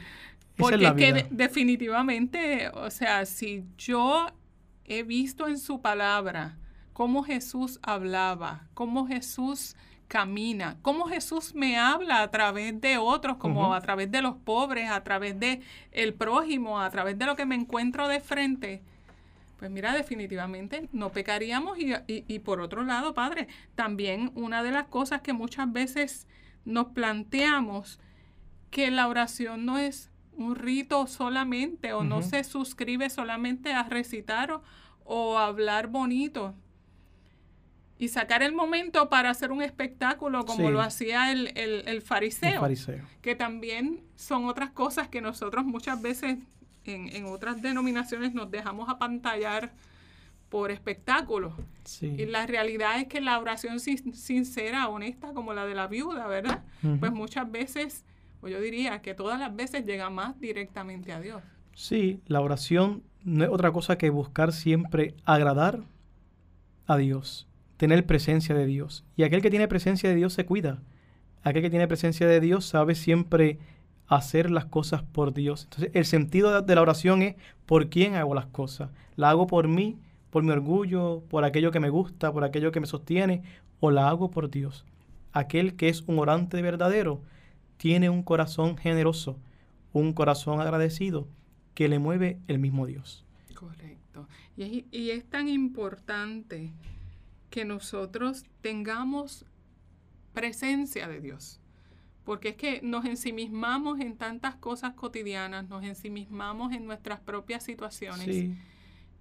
Porque 0.56 0.84
es 0.84 0.92
que 0.92 1.26
definitivamente, 1.30 2.68
o 2.68 2.90
sea, 2.90 3.24
si 3.24 3.64
yo 3.78 4.26
he 4.84 5.02
visto 5.02 5.48
en 5.48 5.58
su 5.58 5.80
palabra 5.80 6.58
cómo 6.92 7.24
Jesús 7.24 7.80
hablaba, 7.82 8.68
cómo 8.74 9.06
Jesús 9.06 9.76
camina, 10.08 10.76
cómo 10.82 11.06
Jesús 11.06 11.54
me 11.54 11.78
habla 11.78 12.22
a 12.22 12.30
través 12.30 12.80
de 12.80 12.98
otros, 12.98 13.36
como 13.36 13.74
a 13.74 13.80
través 13.80 14.10
de 14.10 14.22
los 14.22 14.36
pobres, 14.36 14.90
a 14.90 15.02
través 15.02 15.38
de 15.38 15.62
el 15.92 16.14
prójimo, 16.14 16.80
a 16.80 16.90
través 16.90 17.18
de 17.18 17.26
lo 17.26 17.36
que 17.36 17.46
me 17.46 17.54
encuentro 17.54 18.08
de 18.08 18.20
frente, 18.20 18.82
pues 19.58 19.70
mira, 19.70 19.94
definitivamente 19.94 20.88
no 20.92 21.10
pecaríamos 21.10 21.78
y, 21.78 21.94
y, 22.06 22.38
por 22.40 22.60
otro 22.60 22.82
lado, 22.82 23.14
Padre, 23.14 23.48
también 23.74 24.30
una 24.34 24.62
de 24.62 24.72
las 24.72 24.88
cosas 24.88 25.22
que 25.22 25.32
muchas 25.32 25.72
veces 25.72 26.26
nos 26.64 26.88
planteamos, 26.88 27.98
que 28.70 28.90
la 28.90 29.08
oración 29.08 29.64
no 29.64 29.78
es 29.78 30.10
un 30.36 30.56
rito 30.56 31.06
solamente 31.06 31.92
o 31.92 32.04
no 32.04 32.22
se 32.22 32.42
suscribe 32.44 33.08
solamente 33.08 33.72
a 33.72 33.84
recitar 33.84 34.50
o, 34.50 34.62
o 35.04 35.38
hablar 35.38 35.86
bonito, 35.86 36.54
y 38.04 38.08
sacar 38.08 38.42
el 38.42 38.52
momento 38.52 39.08
para 39.08 39.30
hacer 39.30 39.50
un 39.50 39.62
espectáculo 39.62 40.44
como 40.44 40.70
lo 40.70 40.82
hacía 40.82 41.32
el, 41.32 41.56
el, 41.56 42.02
fariseo, 42.02 42.52
el, 42.52 42.60
fariseo, 42.60 43.02
que 43.22 43.34
también 43.34 44.02
son 44.14 44.44
otras 44.44 44.70
cosas 44.72 45.08
que 45.08 45.22
nosotros 45.22 45.64
muchas 45.64 46.02
veces 46.02 46.36
en, 46.84 47.24
otras 47.24 47.62
denominaciones 47.62 48.34
nos 48.34 48.50
dejamos 48.50 48.90
apantallar 48.90 49.72
por 50.50 50.70
espectáculos. 50.70 51.54
Y 52.02 52.26
la 52.26 52.46
realidad 52.46 53.00
es 53.00 53.08
que 53.08 53.22
la 53.22 53.38
oración 53.38 53.80
sincera, 53.80 54.86
honesta, 54.88 55.32
como 55.32 55.54
la 55.54 55.64
de 55.64 55.74
la 55.74 55.86
viuda, 55.86 56.26
¿verdad? 56.26 56.62
Pues 57.00 57.10
muchas 57.10 57.50
veces, 57.50 58.04
o 58.42 58.48
yo 58.48 58.60
diría 58.60 59.00
que 59.00 59.14
todas 59.14 59.40
las 59.40 59.56
veces 59.56 59.86
llega 59.86 60.10
más 60.10 60.38
directamente 60.38 61.10
a 61.10 61.20
Dios. 61.20 61.42
Sí, 61.72 62.20
la 62.26 62.42
oración 62.42 63.02
no 63.24 63.44
es 63.44 63.50
otra 63.50 63.72
cosa 63.72 63.96
que 63.96 64.10
buscar 64.10 64.52
siempre 64.52 65.14
agradar 65.24 65.80
a 66.86 66.98
Dios, 66.98 67.48
tener 67.76 68.06
presencia 68.06 68.54
de 68.54 68.66
Dios. 68.66 69.04
Y 69.16 69.22
aquel 69.22 69.42
que 69.42 69.50
tiene 69.50 69.68
presencia 69.68 70.08
de 70.08 70.14
Dios 70.14 70.32
se 70.32 70.46
cuida. 70.46 70.82
Aquel 71.42 71.62
que 71.62 71.70
tiene 71.70 71.88
presencia 71.88 72.26
de 72.26 72.40
Dios 72.40 72.64
sabe 72.64 72.94
siempre 72.94 73.58
hacer 74.06 74.50
las 74.50 74.66
cosas 74.66 75.02
por 75.02 75.34
Dios. 75.34 75.64
Entonces, 75.64 75.90
el 75.94 76.04
sentido 76.04 76.62
de 76.62 76.74
la 76.74 76.82
oración 76.82 77.22
es 77.22 77.36
por 77.66 77.88
quién 77.88 78.14
hago 78.14 78.34
las 78.34 78.46
cosas. 78.46 78.90
¿La 79.16 79.30
hago 79.30 79.46
por 79.46 79.68
mí, 79.68 79.98
por 80.30 80.42
mi 80.42 80.50
orgullo, 80.50 81.22
por 81.28 81.44
aquello 81.44 81.70
que 81.70 81.80
me 81.80 81.90
gusta, 81.90 82.32
por 82.32 82.44
aquello 82.44 82.72
que 82.72 82.80
me 82.80 82.86
sostiene, 82.86 83.42
o 83.80 83.90
la 83.90 84.08
hago 84.08 84.30
por 84.30 84.50
Dios? 84.50 84.84
Aquel 85.32 85.74
que 85.74 85.88
es 85.88 86.02
un 86.06 86.18
orante 86.18 86.60
verdadero 86.62 87.20
tiene 87.76 88.08
un 88.08 88.22
corazón 88.22 88.76
generoso, 88.76 89.36
un 89.92 90.12
corazón 90.12 90.60
agradecido 90.60 91.26
que 91.74 91.88
le 91.88 91.98
mueve 91.98 92.38
el 92.46 92.58
mismo 92.58 92.86
Dios. 92.86 93.24
Correcto. 93.54 94.28
Y 94.56 94.62
es, 94.62 94.84
y 94.92 95.10
es 95.10 95.24
tan 95.24 95.48
importante 95.48 96.72
que 97.54 97.64
nosotros 97.64 98.44
tengamos 98.62 99.46
presencia 100.32 101.06
de 101.06 101.20
Dios. 101.20 101.60
Porque 102.24 102.48
es 102.48 102.56
que 102.56 102.80
nos 102.82 103.04
ensimismamos 103.04 104.00
en 104.00 104.16
tantas 104.16 104.56
cosas 104.56 104.94
cotidianas, 104.94 105.68
nos 105.68 105.84
ensimismamos 105.84 106.72
en 106.72 106.84
nuestras 106.84 107.20
propias 107.20 107.62
situaciones 107.62 108.24
Sí, 108.24 108.56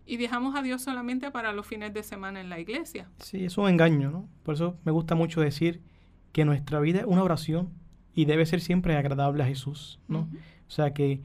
y 0.07 0.17
dejamos 0.17 0.55
a 0.55 0.63
Dios 0.63 0.81
solamente 0.81 1.29
para 1.29 1.53
los 1.53 1.67
fines 1.67 1.93
de 1.93 2.01
semana 2.01 2.41
en 2.41 2.49
la 2.49 2.59
iglesia. 2.59 3.07
sí, 3.19 3.45
es 3.45 3.55
un 3.59 3.69
engaño, 3.69 4.09
¿no? 4.09 4.27
Por 4.41 4.55
eso 4.55 4.79
me 4.83 4.91
gusta 4.91 5.13
mucho 5.13 5.39
decir 5.39 5.83
que 6.31 6.43
nuestra 6.43 6.79
vida 6.79 7.01
es 7.01 7.05
una 7.05 7.21
oración 7.21 7.69
y 8.15 8.25
debe 8.25 8.47
ser 8.47 8.61
siempre 8.61 8.97
agradable 8.97 9.43
a 9.43 9.45
Jesús, 9.45 9.99
¿no? 10.07 10.21
O 10.67 10.71
sea 10.71 10.91
que 10.95 11.21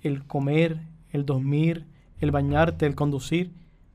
el 0.00 0.24
comer, 0.28 0.78
el 1.10 1.26
dormir, 1.26 1.86
el 2.20 2.30
bañarte, 2.30 2.86
el 2.86 2.94
conducir, 2.94 3.50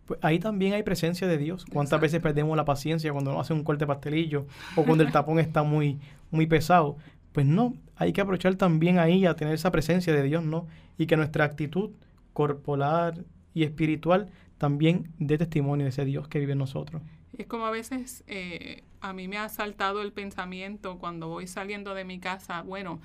pues 0.08 0.20
ahí 0.24 0.40
también 0.40 0.74
hay 0.74 0.84
presencia 0.84 1.28
de 1.28 1.38
Dios. 1.38 1.66
¿Cuántas 1.66 1.90
Exacto. 1.90 2.02
veces 2.02 2.22
perdemos 2.22 2.56
la 2.56 2.66
paciencia 2.66 3.12
cuando 3.12 3.34
nos 3.34 3.42
hacen 3.42 3.58
un 3.58 3.64
corte 3.64 3.86
pastelillo 3.86 4.48
o 4.76 4.84
cuando 4.84 5.04
el 5.04 5.12
tapón 5.12 5.38
está 5.38 5.64
muy, 5.64 6.00
muy 6.32 6.48
pesado? 6.48 6.98
Pues 7.34 7.46
no, 7.46 7.76
hay 7.98 8.14
que 8.14 8.22
aprovechar 8.22 8.56
también 8.56 8.98
ahí 8.98 9.26
a 9.26 9.36
tener 9.36 9.54
esa 9.54 9.70
presencia 9.70 10.14
de 10.14 10.24
Dios, 10.24 10.44
¿no? 10.44 10.66
Y 10.98 11.06
que 11.06 11.18
nuestra 11.18 11.44
actitud 11.44 11.92
corporal 12.34 13.26
y 13.54 13.64
espiritual 13.64 14.30
también 14.58 15.12
dé 15.20 15.38
testimonio 15.38 15.84
de 15.84 15.90
ese 15.90 16.06
Dios 16.06 16.28
que 16.30 16.40
vive 16.40 16.54
en 16.54 16.60
nosotros. 16.60 17.02
Es 17.38 17.46
como 17.46 17.66
a 17.66 17.72
veces 17.72 18.24
eh, 18.28 18.84
a 19.02 19.12
mí 19.14 19.28
me 19.28 19.38
ha 19.38 19.50
saltado 19.50 20.02
el 20.02 20.14
pensamiento 20.14 20.98
cuando 20.98 21.28
voy 21.28 21.48
saliendo 21.48 21.94
de 21.94 22.06
mi 22.06 22.20
casa, 22.20 22.62
bueno, 22.62 23.02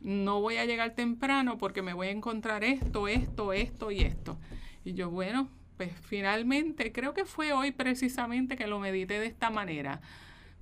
no 0.00 0.40
voy 0.40 0.56
a 0.56 0.66
llegar 0.66 0.94
temprano 0.94 1.58
porque 1.58 1.82
me 1.82 1.94
voy 1.94 2.08
a 2.08 2.10
encontrar 2.10 2.62
esto, 2.62 3.08
esto, 3.08 3.52
esto 3.52 3.90
y 3.90 4.00
esto. 4.02 4.38
Y 4.84 4.92
yo, 4.94 5.10
bueno, 5.10 5.48
pues 5.76 5.90
finalmente 6.02 6.92
creo 6.92 7.14
que 7.14 7.24
fue 7.24 7.52
hoy 7.52 7.70
precisamente 7.72 8.56
que 8.56 8.66
lo 8.66 8.78
medité 8.80 9.18
de 9.20 9.26
esta 9.26 9.50
manera. 9.50 10.00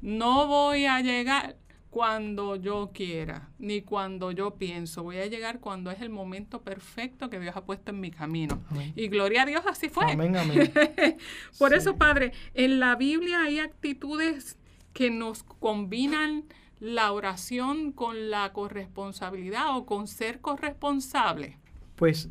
No 0.00 0.47
voy 0.47 0.87
a 0.87 1.00
llegar 1.00 1.57
cuando 1.90 2.57
yo 2.57 2.90
quiera, 2.95 3.50
ni 3.59 3.83
cuando 3.83 4.33
yo 4.33 4.54
pienso. 4.54 5.02
Voy 5.02 5.19
a 5.19 5.26
llegar 5.26 5.61
cuando 5.61 5.90
es 5.90 6.00
el 6.00 6.09
momento 6.09 6.62
perfecto 6.62 7.28
que 7.28 7.38
Dios 7.38 7.54
ha 7.54 7.64
puesto 7.64 7.90
en 7.90 8.00
mi 8.00 8.11
camino. 8.11 8.62
Amén. 8.71 8.92
Y 8.97 9.09
gloria 9.09 9.42
a 9.42 9.47
Dios, 9.47 9.62
así 9.66 9.90
fue. 9.90 10.11
Amén, 10.11 10.35
amén. 10.37 10.73
Por 11.59 11.71
Sí. 11.71 11.76
eso, 11.76 11.97
Padre, 11.97 12.33
en 12.54 12.81
la 12.81 12.97
Biblia 12.97 13.42
hay 13.42 13.59
actitudes 13.59 14.59
que 14.95 15.11
nos 15.11 15.42
combinan 15.42 16.45
la 16.81 17.12
oración 17.12 17.92
con 17.92 18.31
la 18.31 18.52
corresponsabilidad 18.54 19.76
o 19.76 19.85
con 19.87 20.09
ser 20.09 20.40
corresponsable. 20.40 21.59
Pues 21.97 22.28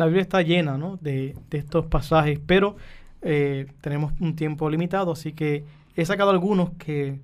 la 0.00 0.06
Biblia 0.06 0.22
está 0.22 0.40
llena 0.40 0.78
¿no? 0.78 0.96
de, 1.02 1.36
de 1.50 1.58
estos 1.58 1.84
pasajes, 1.84 2.40
pero 2.46 2.76
eh, 3.20 3.66
tenemos 3.82 4.14
un 4.18 4.34
tiempo 4.34 4.70
limitado, 4.70 5.12
así 5.12 5.34
que 5.34 5.64
he 5.94 6.06
sacado 6.06 6.30
algunos 6.30 6.70
que 6.70 7.20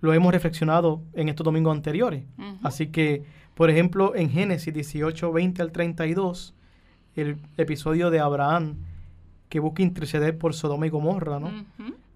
lo 0.00 0.14
hemos 0.14 0.32
reflexionado 0.32 1.02
en 1.12 1.28
estos 1.28 1.44
domingos 1.44 1.76
anteriores. 1.76 2.24
Así 2.62 2.86
que, 2.86 3.24
por 3.54 3.68
ejemplo, 3.68 4.14
en 4.14 4.30
Génesis 4.30 4.72
18, 4.72 5.30
20 5.30 5.60
al 5.60 5.72
32, 5.72 6.54
el 7.16 7.36
episodio 7.58 8.10
de 8.10 8.20
Abraham 8.20 8.76
que 9.50 9.60
busca 9.60 9.82
interceder 9.82 10.38
por 10.38 10.54
Sodoma 10.54 10.86
y 10.86 10.90
Gomorra, 10.90 11.38
¿no? 11.38 11.50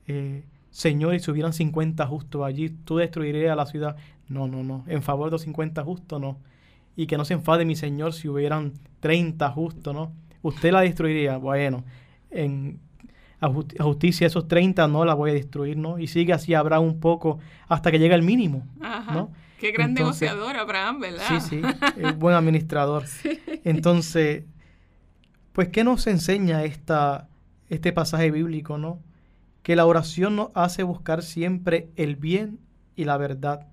Eh, 0.07 0.45
Señor, 0.71 1.15
y 1.15 1.21
si 1.21 1.31
hubieran 1.31 1.53
50 1.53 2.07
justos 2.07 2.43
allí, 2.43 2.71
tú 2.71 2.97
destruirías 2.97 3.53
a 3.53 3.57
la 3.57 3.67
ciudad. 3.67 3.97
No, 4.29 4.49
no, 4.49 4.63
no. 4.63 4.83
En 4.87 5.03
favor 5.03 5.27
de 5.27 5.33
los 5.33 5.43
50 5.43 5.85
justos, 5.85 6.19
no. 6.21 6.39
Y 7.01 7.07
que 7.07 7.17
no 7.17 7.25
se 7.25 7.33
enfade 7.35 7.65
mi 7.65 7.77
Señor 7.77 8.13
si 8.13 8.29
hubieran 8.29 8.75
30 9.01 9.49
justos, 9.53 9.95
¿no? 9.95 10.13
Usted 10.43 10.71
la 10.73 10.81
destruiría. 10.83 11.39
Bueno, 11.39 11.85
en 12.31 12.79
a, 13.41 13.49
justi- 13.49 13.81
a 13.81 13.85
justicia 13.85 14.27
esos 14.27 14.47
30 14.49 14.87
no 14.87 15.05
la 15.07 15.15
voy 15.15 15.31
a 15.31 15.33
destruir, 15.33 15.79
¿no? 15.79 15.99
Y 15.99 16.09
sigue 16.09 16.35
así 16.35 16.53
Abraham 16.53 16.85
un 16.85 17.01
poco 17.01 17.39
hasta 17.69 17.91
que 17.91 17.99
llega 17.99 18.15
el 18.15 18.23
mínimo, 18.23 18.67
Ajá. 18.83 19.15
¿no? 19.15 19.33
Qué 19.59 19.73
gran 19.73 19.91
Entonces- 19.91 20.29
negociador, 20.31 20.57
Abraham, 20.59 21.01
¿verdad? 21.01 21.25
Sí, 21.29 21.41
sí, 21.41 21.63
es 21.97 22.19
buen 22.19 22.35
administrador. 22.37 23.05
Entonces, 23.65 24.45
pues, 25.53 25.69
¿qué 25.69 25.85
nos 25.85 26.07
enseña 26.07 26.65
esta, 26.65 27.29
este 27.71 27.93
pasaje 27.95 28.31
bíblico, 28.31 28.77
no? 28.77 28.99
Que 29.63 29.75
la 29.75 29.87
oración 29.87 30.37
nos 30.37 30.51
hace 30.55 30.83
buscar 30.83 31.23
siempre 31.23 31.89
el 31.97 32.17
bien 32.17 32.59
y 32.95 33.05
la 33.07 33.17
verdad. 33.17 33.69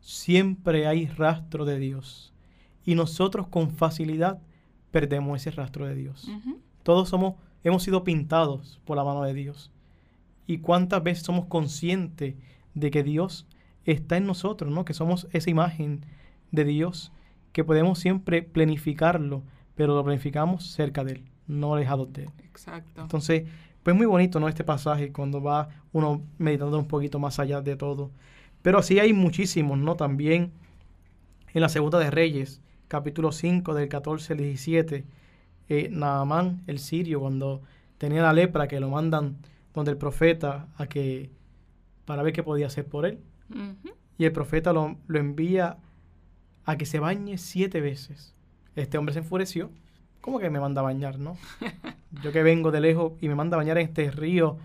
Siempre 0.00 0.86
hay 0.86 1.06
rastro 1.06 1.64
de 1.64 1.78
Dios. 1.80 2.32
Y 2.88 2.94
nosotros 2.94 3.48
con 3.48 3.70
facilidad 3.70 4.38
perdemos 4.92 5.38
ese 5.38 5.50
rastro 5.50 5.84
de 5.84 5.94
Dios. 5.94 6.26
Todos 6.82 7.10
somos, 7.10 7.34
hemos 7.62 7.82
sido 7.82 8.02
pintados 8.02 8.80
por 8.86 8.96
la 8.96 9.04
mano 9.04 9.24
de 9.24 9.34
Dios. 9.34 9.70
Y 10.46 10.60
cuántas 10.60 11.02
veces 11.02 11.22
somos 11.22 11.44
conscientes 11.48 12.36
de 12.72 12.90
que 12.90 13.02
Dios 13.02 13.46
está 13.84 14.16
en 14.16 14.24
nosotros, 14.24 14.72
¿no? 14.72 14.86
Que 14.86 14.94
somos 14.94 15.28
esa 15.32 15.50
imagen 15.50 16.06
de 16.50 16.64
Dios, 16.64 17.12
que 17.52 17.62
podemos 17.62 17.98
siempre 17.98 18.40
planificarlo, 18.40 19.42
pero 19.74 19.94
lo 19.94 20.02
planificamos 20.02 20.64
cerca 20.68 21.04
de 21.04 21.12
Él, 21.12 21.24
no 21.46 21.74
alejados 21.74 22.10
de 22.14 22.22
Él. 22.22 22.30
Exacto. 22.38 23.02
Entonces, 23.02 23.46
pues 23.82 23.94
muy 23.94 24.06
bonito, 24.06 24.40
¿no? 24.40 24.48
Este 24.48 24.64
pasaje, 24.64 25.12
cuando 25.12 25.42
va 25.42 25.68
uno 25.92 26.22
meditando 26.38 26.78
un 26.78 26.88
poquito 26.88 27.18
más 27.18 27.38
allá 27.38 27.60
de 27.60 27.76
todo. 27.76 28.12
Pero 28.62 28.78
así 28.78 28.98
hay 28.98 29.12
muchísimos, 29.12 29.76
¿no? 29.76 29.94
También 29.94 30.52
en 31.52 31.60
la 31.60 31.68
Segunda 31.68 31.98
de 31.98 32.10
Reyes, 32.10 32.62
capítulo 32.88 33.32
5, 33.32 33.74
del 33.74 33.88
14 33.88 34.32
al 34.32 34.38
17, 34.38 35.04
eh, 35.68 35.88
Naamán, 35.90 36.62
el 36.66 36.78
sirio, 36.78 37.20
cuando 37.20 37.62
tenía 37.98 38.22
la 38.22 38.32
lepra, 38.32 38.66
que 38.66 38.80
lo 38.80 38.88
mandan 38.88 39.36
donde 39.74 39.92
el 39.92 39.98
profeta 39.98 40.68
a 40.76 40.86
que, 40.86 41.30
para 42.04 42.22
ver 42.22 42.32
qué 42.32 42.42
podía 42.42 42.66
hacer 42.66 42.86
por 42.86 43.06
él. 43.06 43.20
Y 44.18 44.24
el 44.24 44.32
profeta 44.32 44.72
lo, 44.72 44.96
lo 45.06 45.18
envía 45.18 45.78
a 46.64 46.76
que 46.76 46.86
se 46.86 46.98
bañe 46.98 47.38
siete 47.38 47.80
veces. 47.80 48.34
Este 48.74 48.98
hombre 48.98 49.12
se 49.12 49.20
enfureció. 49.20 49.70
¿Cómo 50.20 50.38
que 50.38 50.50
me 50.50 50.60
manda 50.60 50.80
a 50.80 50.84
bañar, 50.84 51.18
no? 51.18 51.36
Yo 52.22 52.32
que 52.32 52.42
vengo 52.42 52.70
de 52.70 52.80
lejos 52.80 53.12
y 53.20 53.28
me 53.28 53.34
manda 53.34 53.56
a 53.56 53.58
bañar 53.58 53.78
en 53.78 53.86
este 53.86 54.10
río 54.10 54.58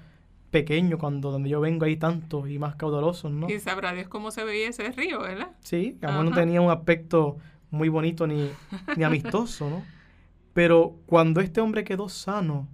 pequeño, 0.53 0.97
cuando 0.97 1.31
donde 1.31 1.49
yo 1.49 1.59
vengo 1.59 1.85
hay 1.85 1.97
tantos 1.97 2.47
y 2.47 2.59
más 2.59 2.75
caudalosos, 2.75 3.31
¿no? 3.31 3.49
Y 3.49 3.59
sabrá 3.59 3.91
Dios 3.91 4.07
cómo 4.07 4.29
se 4.29 4.43
veía 4.43 4.69
ese 4.69 4.91
río, 4.91 5.19
¿verdad? 5.21 5.49
Sí, 5.61 5.97
que 5.99 6.05
a 6.05 6.11
lo 6.11 6.19
mejor 6.19 6.29
no 6.29 6.35
tenía 6.41 6.61
un 6.61 6.69
aspecto 6.69 7.37
muy 7.73 7.89
bonito 7.89 8.27
ni, 8.27 8.49
ni 8.95 9.03
amistoso, 9.03 9.69
¿no? 9.69 9.83
Pero 10.53 10.95
cuando 11.07 11.41
este 11.41 11.59
hombre 11.59 11.83
quedó 11.83 12.07
sano, 12.07 12.67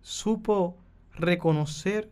supo 0.00 0.76
reconocer 1.14 2.10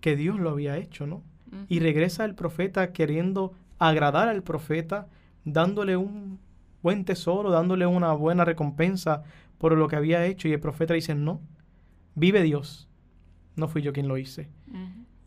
que 0.00 0.14
Dios 0.14 0.38
lo 0.38 0.50
había 0.50 0.76
hecho, 0.76 1.06
¿no? 1.06 1.22
Y 1.68 1.80
regresa 1.80 2.24
el 2.24 2.34
profeta 2.34 2.92
queriendo 2.92 3.54
agradar 3.78 4.28
al 4.28 4.42
profeta, 4.42 5.08
dándole 5.44 5.96
un 5.96 6.38
buen 6.82 7.04
tesoro, 7.04 7.50
dándole 7.50 7.86
una 7.86 8.12
buena 8.12 8.44
recompensa 8.44 9.24
por 9.58 9.76
lo 9.76 9.88
que 9.88 9.96
había 9.96 10.26
hecho. 10.26 10.46
Y 10.46 10.52
el 10.52 10.60
profeta 10.60 10.94
dice, 10.94 11.14
no, 11.14 11.40
vive 12.14 12.42
Dios, 12.42 12.88
no 13.56 13.66
fui 13.68 13.82
yo 13.82 13.92
quien 13.92 14.06
lo 14.06 14.16
hice. 14.16 14.48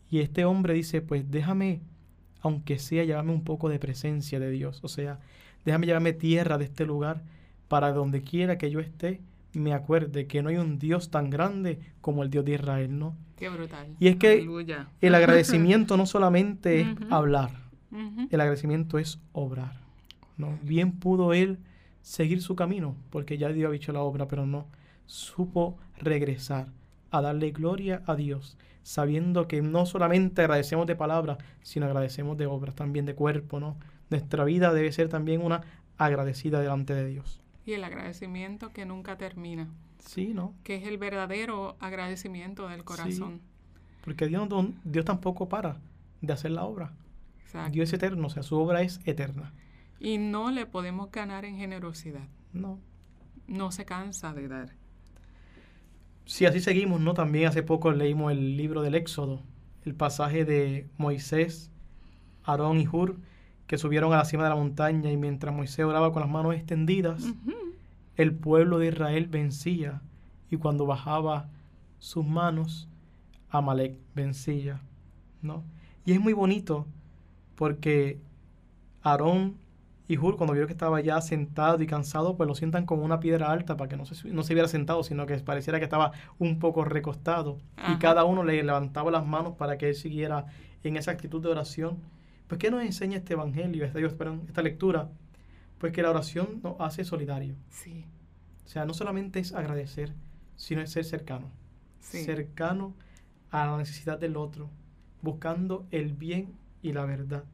Y 0.08 0.20
este 0.20 0.44
hombre 0.46 0.72
dice, 0.72 1.02
pues 1.02 1.30
déjame, 1.30 1.82
aunque 2.42 2.78
sea, 2.78 3.04
llevarme 3.04 3.32
un 3.32 3.44
poco 3.44 3.68
de 3.68 3.78
presencia 3.78 4.40
de 4.40 4.50
Dios. 4.50 4.80
O 4.82 4.88
sea, 4.88 5.18
déjame 5.64 5.86
llevarme 5.86 6.12
tierra 6.12 6.58
de 6.58 6.64
este 6.64 6.86
lugar 6.86 7.22
para 7.68 7.92
donde 7.92 8.22
quiera 8.22 8.58
que 8.58 8.70
yo 8.70 8.80
esté, 8.80 9.20
me 9.52 9.72
acuerde 9.72 10.26
que 10.26 10.42
no 10.42 10.48
hay 10.48 10.56
un 10.56 10.78
Dios 10.78 11.10
tan 11.10 11.30
grande 11.30 11.78
como 12.00 12.22
el 12.22 12.30
Dios 12.30 12.44
de 12.44 12.54
Israel, 12.54 12.98
¿no? 12.98 13.16
Qué 13.36 13.48
brutal. 13.48 13.94
Y 13.98 14.08
es 14.08 14.16
que 14.16 14.32
Aleluya. 14.32 14.88
El 15.00 15.14
agradecimiento 15.16 15.96
no 15.96 16.06
solamente 16.06 16.80
es 16.80 16.88
hablar, 17.10 17.50
el 18.30 18.40
agradecimiento 18.40 18.98
es 18.98 19.18
obrar. 19.32 19.80
¿no? 20.36 20.58
Bien 20.62 20.92
pudo 20.92 21.32
él 21.32 21.58
seguir 22.02 22.42
su 22.42 22.56
camino, 22.56 22.96
porque 23.10 23.38
ya 23.38 23.48
Dios 23.48 23.66
había 23.66 23.76
hecho 23.76 23.92
la 23.92 24.00
obra, 24.00 24.28
pero 24.28 24.46
no. 24.46 24.66
Supo 25.06 25.78
regresar 25.98 26.68
a 27.10 27.20
darle 27.20 27.50
gloria 27.50 28.02
a 28.06 28.14
Dios, 28.14 28.56
sabiendo 28.82 29.48
que 29.48 29.62
no 29.62 29.86
solamente 29.86 30.42
agradecemos 30.42 30.86
de 30.86 30.96
palabras, 30.96 31.38
sino 31.62 31.86
agradecemos 31.86 32.36
de 32.36 32.46
obras, 32.46 32.74
también 32.74 33.06
de 33.06 33.14
cuerpo, 33.14 33.60
¿no? 33.60 33.76
Nuestra 34.10 34.44
vida 34.44 34.72
debe 34.72 34.92
ser 34.92 35.08
también 35.08 35.42
una 35.42 35.62
agradecida 35.98 36.60
delante 36.60 36.94
de 36.94 37.06
Dios. 37.06 37.40
Y 37.66 37.72
el 37.74 37.84
agradecimiento 37.84 38.72
que 38.72 38.86
nunca 38.86 39.16
termina, 39.16 39.68
Sí, 39.98 40.32
¿no? 40.34 40.54
que 40.64 40.76
es 40.76 40.86
el 40.86 40.98
verdadero 40.98 41.76
agradecimiento 41.78 42.68
del 42.68 42.84
corazón. 42.84 43.42
Porque 44.02 44.26
Dios, 44.26 44.48
Dios 44.84 45.04
tampoco 45.04 45.48
para 45.48 45.76
de 46.22 46.32
hacer 46.32 46.52
la 46.52 46.64
obra. 46.64 46.92
Exacto. 47.44 47.70
Dios 47.72 47.88
es 47.88 47.94
eterno, 47.94 48.26
o 48.26 48.30
sea, 48.30 48.42
su 48.42 48.56
obra 48.56 48.82
es 48.82 49.00
eterna. 49.04 49.52
Y 49.98 50.18
no 50.18 50.50
le 50.50 50.64
podemos 50.66 51.10
ganar 51.10 51.44
en 51.44 51.56
generosidad. 51.58 52.26
No. 52.52 52.78
No 53.46 53.70
se 53.72 53.84
cansa 53.84 54.32
de 54.32 54.48
dar. 54.48 54.79
Si 56.30 56.46
así 56.46 56.60
seguimos, 56.60 57.00
¿no? 57.00 57.12
También 57.12 57.48
hace 57.48 57.64
poco 57.64 57.90
leímos 57.90 58.30
el 58.30 58.56
libro 58.56 58.82
del 58.82 58.94
Éxodo, 58.94 59.42
el 59.84 59.96
pasaje 59.96 60.44
de 60.44 60.86
Moisés, 60.96 61.72
Aarón 62.44 62.78
y 62.78 62.86
Hur, 62.86 63.16
que 63.66 63.78
subieron 63.78 64.12
a 64.12 64.18
la 64.18 64.24
cima 64.24 64.44
de 64.44 64.50
la 64.50 64.54
montaña 64.54 65.10
y 65.10 65.16
mientras 65.16 65.52
Moisés 65.52 65.84
oraba 65.84 66.12
con 66.12 66.22
las 66.22 66.30
manos 66.30 66.54
extendidas, 66.54 67.24
el 68.16 68.32
pueblo 68.32 68.78
de 68.78 68.86
Israel 68.86 69.26
vencía 69.26 70.02
y 70.52 70.56
cuando 70.56 70.86
bajaba 70.86 71.48
sus 71.98 72.24
manos, 72.24 72.88
Amalek 73.48 73.98
vencía, 74.14 74.80
¿no? 75.42 75.64
Y 76.04 76.12
es 76.12 76.20
muy 76.20 76.32
bonito 76.32 76.86
porque 77.56 78.20
Aarón 79.02 79.56
y 80.10 80.18
Hur, 80.18 80.36
cuando 80.36 80.54
vio 80.54 80.66
que 80.66 80.72
estaba 80.72 81.00
ya 81.00 81.20
sentado 81.20 81.80
y 81.80 81.86
cansado, 81.86 82.36
pues 82.36 82.48
lo 82.48 82.56
sientan 82.56 82.84
como 82.84 83.04
una 83.04 83.20
piedra 83.20 83.52
alta 83.52 83.76
para 83.76 83.88
que 83.88 83.96
no 83.96 84.04
se, 84.04 84.28
no 84.32 84.42
se 84.42 84.54
viera 84.54 84.66
sentado, 84.66 85.04
sino 85.04 85.24
que 85.24 85.36
pareciera 85.38 85.78
que 85.78 85.84
estaba 85.84 86.10
un 86.40 86.58
poco 86.58 86.84
recostado. 86.84 87.58
Y 87.88 87.96
cada 87.98 88.24
uno 88.24 88.42
le 88.42 88.60
levantaba 88.60 89.12
las 89.12 89.24
manos 89.24 89.54
para 89.56 89.78
que 89.78 89.90
él 89.90 89.94
siguiera 89.94 90.46
en 90.82 90.96
esa 90.96 91.12
actitud 91.12 91.40
de 91.40 91.50
oración. 91.50 91.98
Pues, 92.48 92.58
¿qué 92.58 92.72
nos 92.72 92.82
enseña 92.82 93.18
este 93.18 93.34
evangelio, 93.34 93.84
esta, 93.84 94.00
esta 94.00 94.62
lectura? 94.62 95.10
Pues 95.78 95.92
que 95.92 96.02
la 96.02 96.10
oración 96.10 96.58
nos 96.60 96.74
hace 96.80 97.04
solidario. 97.04 97.54
Sí. 97.68 98.04
O 98.64 98.68
sea, 98.68 98.86
no 98.86 98.94
solamente 98.94 99.38
es 99.38 99.52
agradecer, 99.52 100.12
sino 100.56 100.82
es 100.82 100.90
ser 100.90 101.04
cercano. 101.04 101.52
Cercano 102.00 102.96
a 103.52 103.64
la 103.64 103.76
necesidad 103.76 104.18
del 104.18 104.36
otro, 104.36 104.70
buscando 105.22 105.86
el 105.92 106.14
bien 106.14 106.56
y 106.82 106.94
la 106.94 107.04
verdad. 107.04 107.44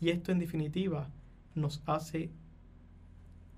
Y 0.00 0.08
esto 0.08 0.32
en 0.32 0.40
definitiva 0.40 1.08
nos 1.54 1.82
hace 1.86 2.30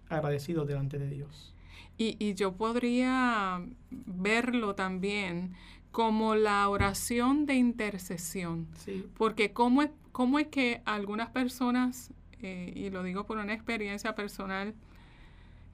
agradecidos 0.09 0.67
delante 0.67 0.99
de 0.99 1.09
Dios. 1.09 1.55
Y, 1.99 2.35
yo 2.35 2.57
podría 2.57 3.65
verlo 3.91 4.75
también 4.75 5.55
como 5.93 6.35
la 6.35 6.69
oración 6.69 7.47
de 7.47 7.55
intercesión. 7.55 8.67
Porque 9.17 9.53
cómo 9.53 9.83
es, 9.83 9.91
cómo 10.11 10.39
es 10.39 10.49
que 10.49 10.83
algunas 10.85 11.31
personas, 11.31 12.13
eh, 12.41 12.73
y 12.75 12.91
lo 12.91 13.03
digo 13.05 13.25
por 13.25 13.39
una 13.39 13.55
experiencia 13.55 14.15
personal 14.15 14.75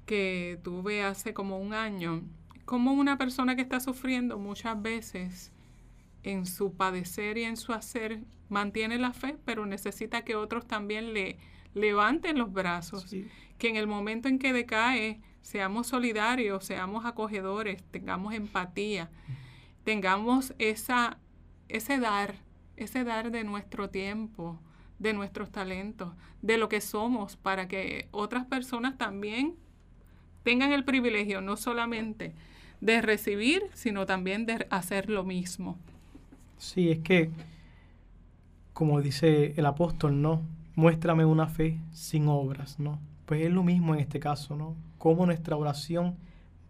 que 0.05 0.59
tuve 0.63 1.03
hace 1.03 1.33
como 1.33 1.59
un 1.59 1.73
año, 1.73 2.23
como 2.65 2.93
una 2.93 3.17
persona 3.17 3.57
que 3.57 3.63
está 3.63 3.81
sufriendo 3.81 4.39
muchas 4.39 4.81
veces 4.81 5.53
en 6.23 6.45
su 6.45 6.75
padecer 6.75 7.39
y 7.39 7.45
en 7.45 7.57
su 7.57 7.73
hacer 7.73 8.21
mantiene 8.49 8.99
la 8.99 9.13
fe, 9.13 9.37
pero 9.45 9.67
necesita 9.67 10.25
que 10.25 10.35
otros 10.35 10.67
también 10.67 11.15
le 11.15 11.39
levanten 11.75 12.39
los 12.39 12.53
brazos, 12.53 13.07
que 13.59 13.69
en 13.69 13.77
el 13.77 13.87
momento 13.87 14.29
en 14.29 14.39
que 14.39 14.53
decae 14.53 15.21
seamos 15.43 15.87
solidarios, 15.87 16.65
seamos 16.65 17.05
acogedores, 17.05 17.83
tengamos 17.91 18.35
empatía, 18.35 19.11
tengamos 19.85 20.55
esa, 20.59 21.19
ese 21.69 21.99
dar, 21.99 22.35
ese 22.77 23.05
dar 23.05 23.31
de 23.31 23.45
nuestro 23.45 23.89
tiempo, 23.89 24.61
de 24.99 25.13
nuestros 25.13 25.51
talentos, 25.51 26.13
de 26.43 26.59
lo 26.59 26.69
que 26.69 26.81
somos, 26.81 27.37
para 27.37 27.69
que 27.69 28.09
otras 28.11 28.45
personas 28.47 28.99
también 28.99 29.55
tengan 30.43 30.73
el 30.73 30.85
privilegio 30.85 31.41
no 31.41 31.57
solamente 31.57 32.35
de 32.81 33.03
recibir, 33.03 33.63
sino 33.75 34.07
también 34.07 34.47
de 34.47 34.67
hacer 34.71 35.11
lo 35.11 35.25
mismo. 35.25 35.79
Sí, 36.59 36.91
es 36.91 36.99
que, 37.01 37.31
como 38.73 39.01
dice 39.01 39.55
el 39.57 39.67
apóstol, 39.67 40.21
¿no? 40.21 40.43
Muéstrame 40.79 41.25
una 41.25 41.49
fe 41.49 41.81
sin 41.91 42.29
obras, 42.29 42.79
¿no? 42.79 43.01
Pues 43.27 43.43
es 43.43 43.51
lo 43.51 43.65
mismo 43.65 43.95
en 43.95 44.01
este 44.01 44.21
caso, 44.21 44.55
¿no? 44.55 44.77
Como 44.97 45.27
nuestra 45.27 45.57
oración 45.57 46.15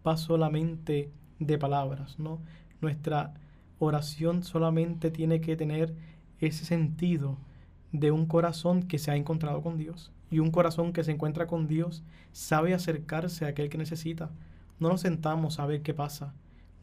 va 0.05 0.17
solamente 0.17 1.11
de 1.37 1.59
palabras, 1.59 2.17
¿no? 2.17 2.39
Nuestra 2.81 3.35
oración 3.77 4.41
solamente 4.41 5.11
tiene 5.11 5.41
que 5.41 5.55
tener 5.55 5.93
ese 6.39 6.65
sentido 6.65 7.37
de 7.91 8.09
un 8.09 8.25
corazón 8.25 8.81
que 8.81 8.97
se 8.97 9.11
ha 9.11 9.15
encontrado 9.15 9.61
con 9.61 9.77
Dios. 9.77 10.11
Y 10.31 10.39
un 10.39 10.49
corazón 10.49 10.91
que 10.91 11.03
se 11.03 11.11
encuentra 11.11 11.45
con 11.45 11.67
Dios 11.67 12.01
sabe 12.31 12.73
acercarse 12.73 13.45
a 13.45 13.49
aquel 13.49 13.69
que 13.69 13.77
necesita. 13.77 14.31
No 14.79 14.89
nos 14.89 15.01
sentamos 15.01 15.59
a 15.59 15.67
ver 15.67 15.83
qué 15.83 15.93
pasa. 15.93 16.33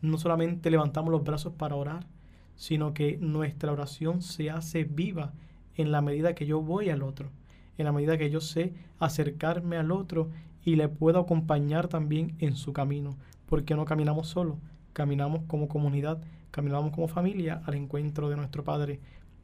No 0.01 0.17
solamente 0.19 0.71
levantamos 0.71 1.11
los 1.11 1.25
brazos 1.25 1.55
para 1.55 1.75
orar, 1.75 2.07
sino 2.55 2.95
que 2.95 3.19
nuestra 3.21 3.73
oración 3.73 4.23
se 4.23 4.49
hace 4.49 4.85
viva 4.85 5.33
en 5.77 5.93
la 5.93 6.03
medida 6.03 6.35
que 6.35 6.47
yo 6.47 6.61
voy 6.61 6.91
al 6.91 7.03
otro, 7.03 7.31
en 7.79 7.85
la 7.85 7.93
medida 7.93 8.19
que 8.19 8.31
yo 8.31 8.41
sé 8.41 8.73
acercarme 8.99 9.77
al 9.77 9.93
otro 9.93 10.31
y 10.65 10.77
le 10.77 10.89
puedo 10.89 11.21
acompañar 11.21 11.89
también 11.89 12.35
en 12.39 12.57
su 12.57 12.73
camino, 12.73 13.17
porque 13.47 13.77
no 13.77 13.85
caminamos 13.85 14.29
solo, 14.29 14.59
caminamos 14.93 15.43
como 15.47 15.69
comunidad, 15.69 16.23
caminamos 16.51 16.93
como 16.93 17.09
familia 17.09 17.63
al 17.67 17.75
encuentro 17.75 18.29
de 18.29 18.37
nuestro 18.37 18.65
Padre, 18.65 18.99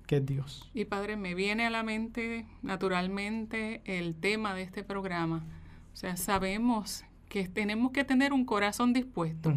que 0.07 0.17
es 0.17 0.27
Dios. 0.27 0.71
Y 0.75 0.87
Padre, 0.87 1.17
me 1.17 1.35
viene 1.35 1.67
a 1.67 1.71
la 1.71 1.83
mente 1.83 2.47
naturalmente 2.63 3.83
el 3.85 4.15
tema 4.15 4.55
de 4.55 4.63
este 4.63 4.83
programa. 4.83 5.45
O 5.93 5.97
sea, 5.97 6.17
sabemos 6.17 7.05
que 7.29 7.49
tenemos 7.49 7.93
que 7.93 8.05
tener 8.05 8.33
un 8.33 8.45
corazón 8.45 8.93
dispuesto, 8.93 9.55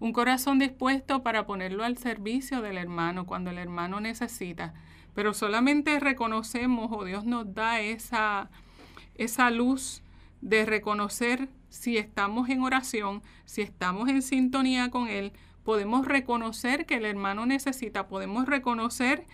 un 0.00 0.12
corazón 0.12 0.58
dispuesto 0.58 1.22
para 1.22 1.46
ponerlo 1.46 1.84
al 1.84 1.98
servicio 1.98 2.62
del 2.62 2.78
hermano 2.78 3.26
cuando 3.26 3.50
el 3.50 3.58
hermano 3.58 4.00
necesita. 4.00 4.72
Pero 5.18 5.34
solamente 5.34 5.98
reconocemos 5.98 6.92
o 6.92 7.04
Dios 7.04 7.24
nos 7.24 7.52
da 7.52 7.80
esa, 7.80 8.50
esa 9.16 9.50
luz 9.50 10.00
de 10.42 10.64
reconocer 10.64 11.48
si 11.68 11.96
estamos 11.96 12.48
en 12.50 12.62
oración, 12.62 13.24
si 13.44 13.62
estamos 13.62 14.08
en 14.08 14.22
sintonía 14.22 14.90
con 14.90 15.08
Él, 15.08 15.32
podemos 15.64 16.06
reconocer 16.06 16.86
que 16.86 16.94
el 16.94 17.04
hermano 17.04 17.46
necesita, 17.46 18.06
podemos 18.06 18.46
reconocer 18.46 19.26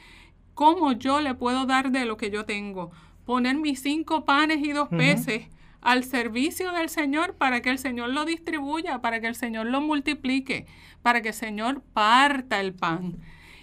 cómo 0.55 0.93
yo 0.93 1.21
le 1.21 1.35
puedo 1.35 1.67
dar 1.67 1.91
de 1.91 2.07
lo 2.07 2.17
que 2.17 2.31
yo 2.31 2.47
tengo, 2.47 2.91
poner 3.27 3.57
mis 3.57 3.83
cinco 3.83 4.25
panes 4.25 4.67
y 4.67 4.73
dos 4.73 4.89
peces 4.89 5.49
al 5.83 6.03
servicio 6.05 6.73
del 6.73 6.89
Señor 6.89 7.35
para 7.35 7.61
que 7.61 7.69
el 7.69 7.79
Señor 7.79 8.09
lo 8.09 8.25
distribuya, 8.25 9.03
para 9.03 9.21
que 9.21 9.27
el 9.27 9.35
Señor 9.35 9.67
lo 9.67 9.83
multiplique, 9.83 10.65
para 11.03 11.21
que 11.21 11.29
el 11.29 11.35
Señor 11.35 11.83
parta 11.93 12.59
el 12.59 12.73
pan. 12.73 13.19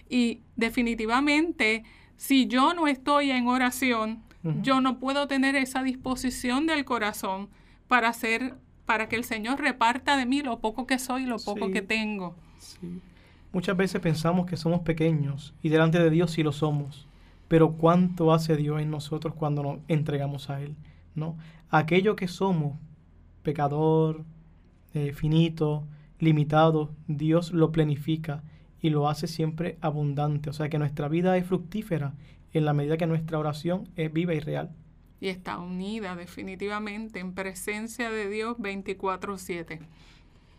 Y 0.08 0.42
definitivamente, 0.56 1.84
si 2.22 2.46
yo 2.46 2.76
no 2.76 2.86
estoy 2.86 3.32
en 3.32 3.48
oración, 3.48 4.22
yo 4.62 4.80
no 4.80 5.00
puedo 5.00 5.28
tener 5.28 5.56
esa 5.56 5.82
disposición 5.82 6.68
del 6.68 6.86
corazón 6.86 7.50
para 7.88 8.10
hacer, 8.10 8.54
para 8.86 9.10
que 9.10 9.16
el 9.16 9.24
Señor 9.24 9.60
reparta 9.60 10.16
de 10.18 10.28
mí 10.28 10.44
lo 10.44 10.60
poco 10.60 10.86
que 10.86 11.00
soy, 11.00 11.26
lo 11.26 11.38
poco 11.40 11.72
que 11.72 11.82
tengo. 11.82 12.36
Muchas 13.52 13.76
veces 13.76 14.00
pensamos 14.02 14.46
que 14.46 14.56
somos 14.56 14.82
pequeños 14.82 15.56
y 15.64 15.70
delante 15.70 15.98
de 15.98 16.12
Dios 16.12 16.30
sí 16.30 16.44
lo 16.44 16.52
somos, 16.52 17.08
pero 17.48 17.72
¿cuánto 17.72 18.32
hace 18.32 18.56
Dios 18.56 18.80
en 18.80 18.92
nosotros 18.92 19.34
cuando 19.34 19.64
nos 19.64 19.80
entregamos 19.88 20.52
a 20.52 20.62
Él? 20.62 20.76
¿no? 21.16 21.38
Aquello 21.72 22.16
que 22.16 22.28
somos, 22.28 22.78
pecador, 23.42 24.26
eh, 24.94 25.12
finito, 25.14 25.88
limitado, 26.20 26.92
Dios 27.08 27.52
lo 27.52 27.72
planifica 27.72 28.44
y 28.82 28.90
lo 28.90 29.08
hace 29.10 29.28
siempre 29.28 29.78
abundante. 29.82 30.50
O 30.50 30.54
sea 30.54 30.70
que 30.70 30.80
nuestra 30.80 31.08
vida 31.08 31.38
es 31.38 31.46
fructífera 31.46 32.14
en 32.54 32.66
la 32.66 32.74
medida 32.74 32.98
que 32.98 33.08
nuestra 33.08 33.40
oración 33.40 33.90
es 33.96 34.12
viva 34.12 34.34
y 34.34 34.40
real. 34.40 34.72
Y 35.20 35.28
está 35.28 35.60
unida 35.60 36.16
definitivamente 36.16 37.20
en 37.20 37.34
presencia 37.34 38.10
de 38.10 38.30
Dios 38.30 38.58
24/7. 38.58 39.80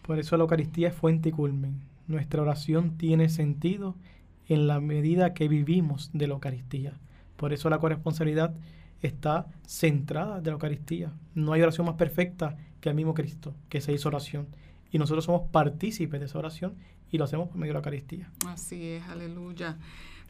Por 0.02 0.18
eso 0.18 0.36
la 0.36 0.42
Eucaristía 0.42 0.88
es 0.88 0.94
fuente 0.94 1.30
y 1.30 1.32
culmen. 1.32 1.80
Nuestra 2.06 2.42
oración 2.42 2.96
tiene 2.96 3.28
sentido 3.28 3.96
en 4.48 4.66
la 4.66 4.80
medida 4.80 5.34
que 5.34 5.48
vivimos 5.48 6.10
de 6.12 6.26
la 6.28 6.34
Eucaristía. 6.34 6.98
Por 7.36 7.52
eso 7.52 7.70
la 7.70 7.78
corresponsabilidad 7.78 8.54
está 9.00 9.46
centrada 9.66 10.40
de 10.40 10.50
la 10.50 10.54
Eucaristía. 10.54 11.12
No 11.34 11.52
hay 11.52 11.62
oración 11.62 11.86
más 11.86 11.96
perfecta 11.96 12.56
que 12.80 12.88
el 12.88 12.94
mismo 12.94 13.14
Cristo, 13.14 13.54
que 13.68 13.80
se 13.80 13.92
hizo 13.92 14.08
oración. 14.08 14.46
Y 14.90 14.98
nosotros 14.98 15.24
somos 15.24 15.48
partícipes 15.50 16.20
de 16.20 16.26
esa 16.26 16.38
oración 16.38 16.74
y 17.12 17.18
lo 17.18 17.24
hacemos 17.24 17.48
por 17.48 17.58
medio 17.58 17.70
de 17.70 17.74
la 17.74 17.78
Eucaristía. 17.80 18.30
Así 18.48 18.88
es, 18.88 19.04
aleluya. 19.04 19.76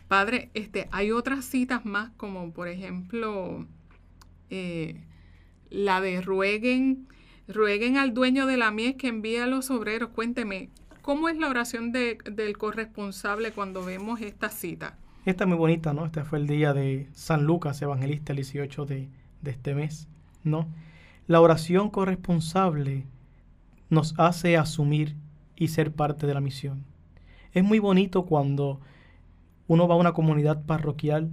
Padre, 0.09 0.51
este, 0.53 0.89
hay 0.91 1.13
otras 1.13 1.45
citas 1.47 1.87
más, 1.87 2.11
como 2.17 2.53
por 2.53 2.69
ejemplo 2.69 3.67
eh, 4.51 5.01
la 5.71 6.01
de 6.01 6.21
rueguen, 6.21 7.07
rueguen 7.49 7.97
al 7.97 8.13
dueño 8.13 8.47
de 8.47 8.57
la 8.57 8.73
mies 8.73 8.97
que 8.97 9.09
envíe 9.09 9.39
a 9.39 9.47
los 9.47 9.71
obreros. 9.71 10.11
Cuénteme, 10.11 10.69
¿cómo 11.01 11.29
es 11.29 11.39
la 11.39 11.49
oración 11.49 11.93
de, 11.93 12.19
del 12.31 12.59
corresponsable 12.59 13.53
cuando 13.53 13.85
vemos 13.85 14.21
esta 14.21 14.51
cita? 14.51 14.99
Esta 15.25 15.45
es 15.45 15.49
muy 15.49 15.57
bonita, 15.57 15.95
¿no? 15.95 16.05
Este 16.05 16.25
fue 16.25 16.41
el 16.41 16.49
día 16.49 16.75
de 16.75 17.09
San 17.15 17.45
Lucas, 17.45 17.81
evangelista, 17.81 18.33
el 18.33 18.39
18 18.39 18.87
de, 18.87 19.09
de 19.41 19.51
este 19.53 19.75
mes, 19.77 20.09
¿no? 20.43 20.69
La 21.29 21.41
oración 21.41 21.91
corresponsable 21.91 23.05
nos 23.89 24.19
hace 24.19 24.57
asumir 24.57 25.15
y 25.63 25.69
ser 25.69 25.93
parte 25.93 26.27
de 26.27 26.35
la 26.35 26.41
misión. 26.41 26.85
Es 27.53 27.63
muy 27.63 27.79
bonito 27.79 28.25
cuando 28.25 28.81
uno 29.69 29.87
va 29.87 29.95
a 29.95 29.99
una 29.99 30.13
comunidad 30.13 30.65
parroquial 30.65 31.31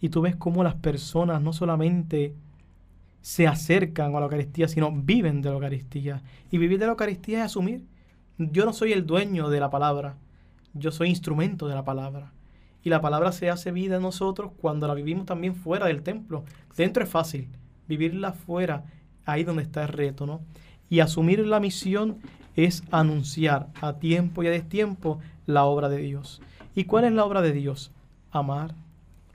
y 0.00 0.08
tú 0.08 0.20
ves 0.20 0.34
cómo 0.34 0.64
las 0.64 0.74
personas 0.74 1.40
no 1.40 1.52
solamente 1.52 2.34
se 3.20 3.46
acercan 3.46 4.16
a 4.16 4.18
la 4.18 4.24
Eucaristía, 4.24 4.66
sino 4.66 4.90
viven 4.90 5.42
de 5.42 5.50
la 5.50 5.54
Eucaristía. 5.54 6.22
Y 6.50 6.58
vivir 6.58 6.80
de 6.80 6.86
la 6.86 6.90
Eucaristía 6.90 7.38
es 7.38 7.44
asumir. 7.44 7.84
Yo 8.36 8.64
no 8.64 8.72
soy 8.72 8.92
el 8.92 9.06
dueño 9.06 9.48
de 9.48 9.60
la 9.60 9.70
palabra, 9.70 10.16
yo 10.74 10.90
soy 10.90 11.08
instrumento 11.08 11.68
de 11.68 11.76
la 11.76 11.84
palabra. 11.84 12.32
Y 12.82 12.90
la 12.90 13.00
palabra 13.00 13.30
se 13.30 13.48
hace 13.48 13.70
vida 13.70 13.96
en 13.96 14.02
nosotros 14.02 14.50
cuando 14.60 14.88
la 14.88 14.94
vivimos 14.94 15.24
también 15.24 15.54
fuera 15.54 15.86
del 15.86 16.02
templo. 16.02 16.44
Dentro 16.76 17.04
es 17.04 17.10
fácil, 17.10 17.48
vivirla 17.86 18.32
fuera, 18.32 18.86
ahí 19.24 19.44
donde 19.44 19.62
está 19.62 19.82
el 19.82 19.88
reto, 19.88 20.26
¿no? 20.26 20.40
Y 20.90 20.98
asumir 20.98 21.46
la 21.46 21.60
misión 21.60 22.18
es 22.58 22.82
anunciar 22.90 23.68
a 23.80 24.00
tiempo 24.00 24.42
y 24.42 24.48
a 24.48 24.50
destiempo 24.50 25.20
la 25.46 25.64
obra 25.64 25.88
de 25.88 25.98
Dios. 25.98 26.42
¿Y 26.74 26.84
cuál 26.84 27.04
es 27.04 27.12
la 27.12 27.24
obra 27.24 27.40
de 27.40 27.52
Dios? 27.52 27.92
Amar, 28.32 28.74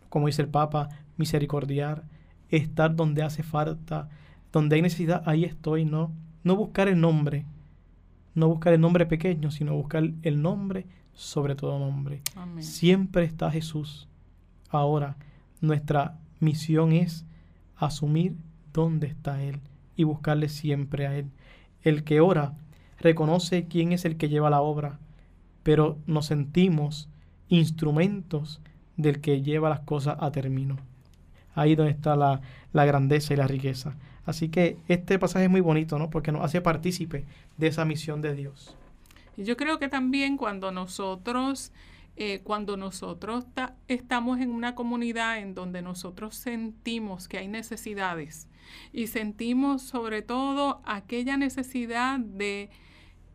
como 0.09 0.27
dice 0.27 0.41
el 0.41 0.49
Papa, 0.49 0.89
misericordiar, 1.15 2.03
estar 2.49 2.97
donde 2.97 3.23
hace 3.23 3.41
falta, 3.41 4.09
donde 4.51 4.75
hay 4.75 4.81
necesidad, 4.81 5.23
ahí 5.25 5.45
estoy, 5.45 5.85
¿no? 5.85 6.11
No 6.43 6.57
buscar 6.57 6.89
el 6.89 6.99
nombre, 6.99 7.45
no 8.35 8.49
buscar 8.49 8.73
el 8.73 8.81
nombre 8.81 9.05
pequeño, 9.05 9.51
sino 9.51 9.73
buscar 9.73 10.03
el 10.21 10.41
nombre 10.41 10.85
sobre 11.13 11.55
todo 11.55 11.79
nombre. 11.79 12.21
Siempre 12.59 13.23
está 13.23 13.49
Jesús. 13.49 14.09
Ahora, 14.69 15.15
nuestra 15.61 16.19
misión 16.41 16.91
es 16.91 17.25
asumir 17.77 18.35
dónde 18.73 19.07
está 19.07 19.41
Él 19.41 19.61
y 19.95 20.03
buscarle 20.03 20.49
siempre 20.49 21.07
a 21.07 21.15
Él. 21.15 21.29
El 21.83 22.03
que 22.03 22.19
ora 22.19 22.55
reconoce 23.03 23.67
quién 23.67 23.91
es 23.91 24.05
el 24.05 24.17
que 24.17 24.29
lleva 24.29 24.49
la 24.49 24.61
obra, 24.61 24.97
pero 25.61 25.97
nos 26.07 26.27
sentimos 26.27 27.09
instrumentos 27.49 28.61
del 28.95 29.19
que 29.19 29.41
lleva 29.41 29.69
las 29.69 29.81
cosas 29.81 30.17
a 30.19 30.31
término. 30.31 30.77
Ahí 31.53 31.75
donde 31.75 31.91
está 31.91 32.15
la, 32.15 32.41
grandeza 32.73 33.33
y 33.33 33.37
la 33.37 33.45
riqueza. 33.45 33.95
Así 34.25 34.49
que 34.49 34.77
este 34.87 35.19
pasaje 35.19 35.45
es 35.45 35.51
muy 35.51 35.61
bonito, 35.61 35.99
¿no? 35.99 36.09
Porque 36.09 36.31
nos 36.31 36.43
hace 36.43 36.61
partícipe 36.61 37.25
de 37.57 37.67
esa 37.67 37.83
misión 37.83 38.21
de 38.21 38.33
Dios. 38.33 38.75
Yo 39.35 39.57
creo 39.57 39.79
que 39.79 39.89
también 39.89 40.37
cuando 40.37 40.71
nosotros, 40.71 41.73
eh, 42.15 42.39
cuando 42.43 42.77
nosotros 42.77 43.45
estamos 43.87 44.39
en 44.39 44.49
una 44.49 44.75
comunidad 44.75 45.39
en 45.39 45.53
donde 45.53 45.81
nosotros 45.81 46.35
sentimos 46.35 47.27
que 47.27 47.39
hay 47.39 47.49
necesidades 47.49 48.47
y 48.93 49.07
sentimos 49.07 49.81
sobre 49.81 50.21
todo 50.21 50.81
aquella 50.85 51.35
necesidad 51.35 52.19
de, 52.19 52.69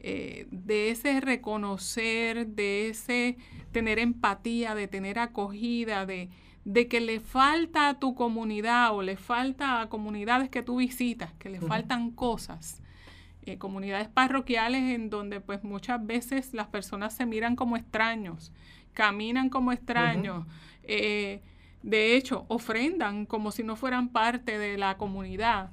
eh, 0.00 0.46
de 0.50 0.90
ese 0.90 1.20
reconocer, 1.20 2.46
de 2.46 2.88
ese 2.88 3.36
tener 3.72 3.98
empatía, 3.98 4.74
de 4.74 4.88
tener 4.88 5.18
acogida, 5.18 6.06
de, 6.06 6.30
de 6.64 6.88
que 6.88 7.00
le 7.00 7.20
falta 7.20 7.88
a 7.88 7.98
tu 7.98 8.14
comunidad 8.14 8.94
o 8.94 9.02
le 9.02 9.16
falta 9.16 9.80
a 9.80 9.88
comunidades 9.88 10.50
que 10.50 10.62
tú 10.62 10.76
visitas, 10.76 11.32
que 11.34 11.48
le 11.48 11.60
faltan 11.60 12.10
cosas. 12.10 12.82
Eh, 13.48 13.56
comunidades 13.56 14.08
parroquiales 14.08 14.94
en 14.94 15.08
donde 15.08 15.40
pues 15.40 15.64
muchas 15.64 16.04
veces 16.04 16.52
las 16.52 16.66
personas 16.66 17.14
se 17.14 17.24
miran 17.24 17.56
como 17.56 17.78
extraños, 17.78 18.52
caminan 18.92 19.48
como 19.48 19.72
extraños, 19.72 20.44
eh, 20.82 21.40
de 21.82 22.14
hecho 22.14 22.44
ofrendan 22.48 23.24
como 23.24 23.50
si 23.50 23.62
no 23.62 23.74
fueran 23.74 24.10
parte 24.10 24.58
de 24.58 24.76
la 24.76 24.98
comunidad. 24.98 25.70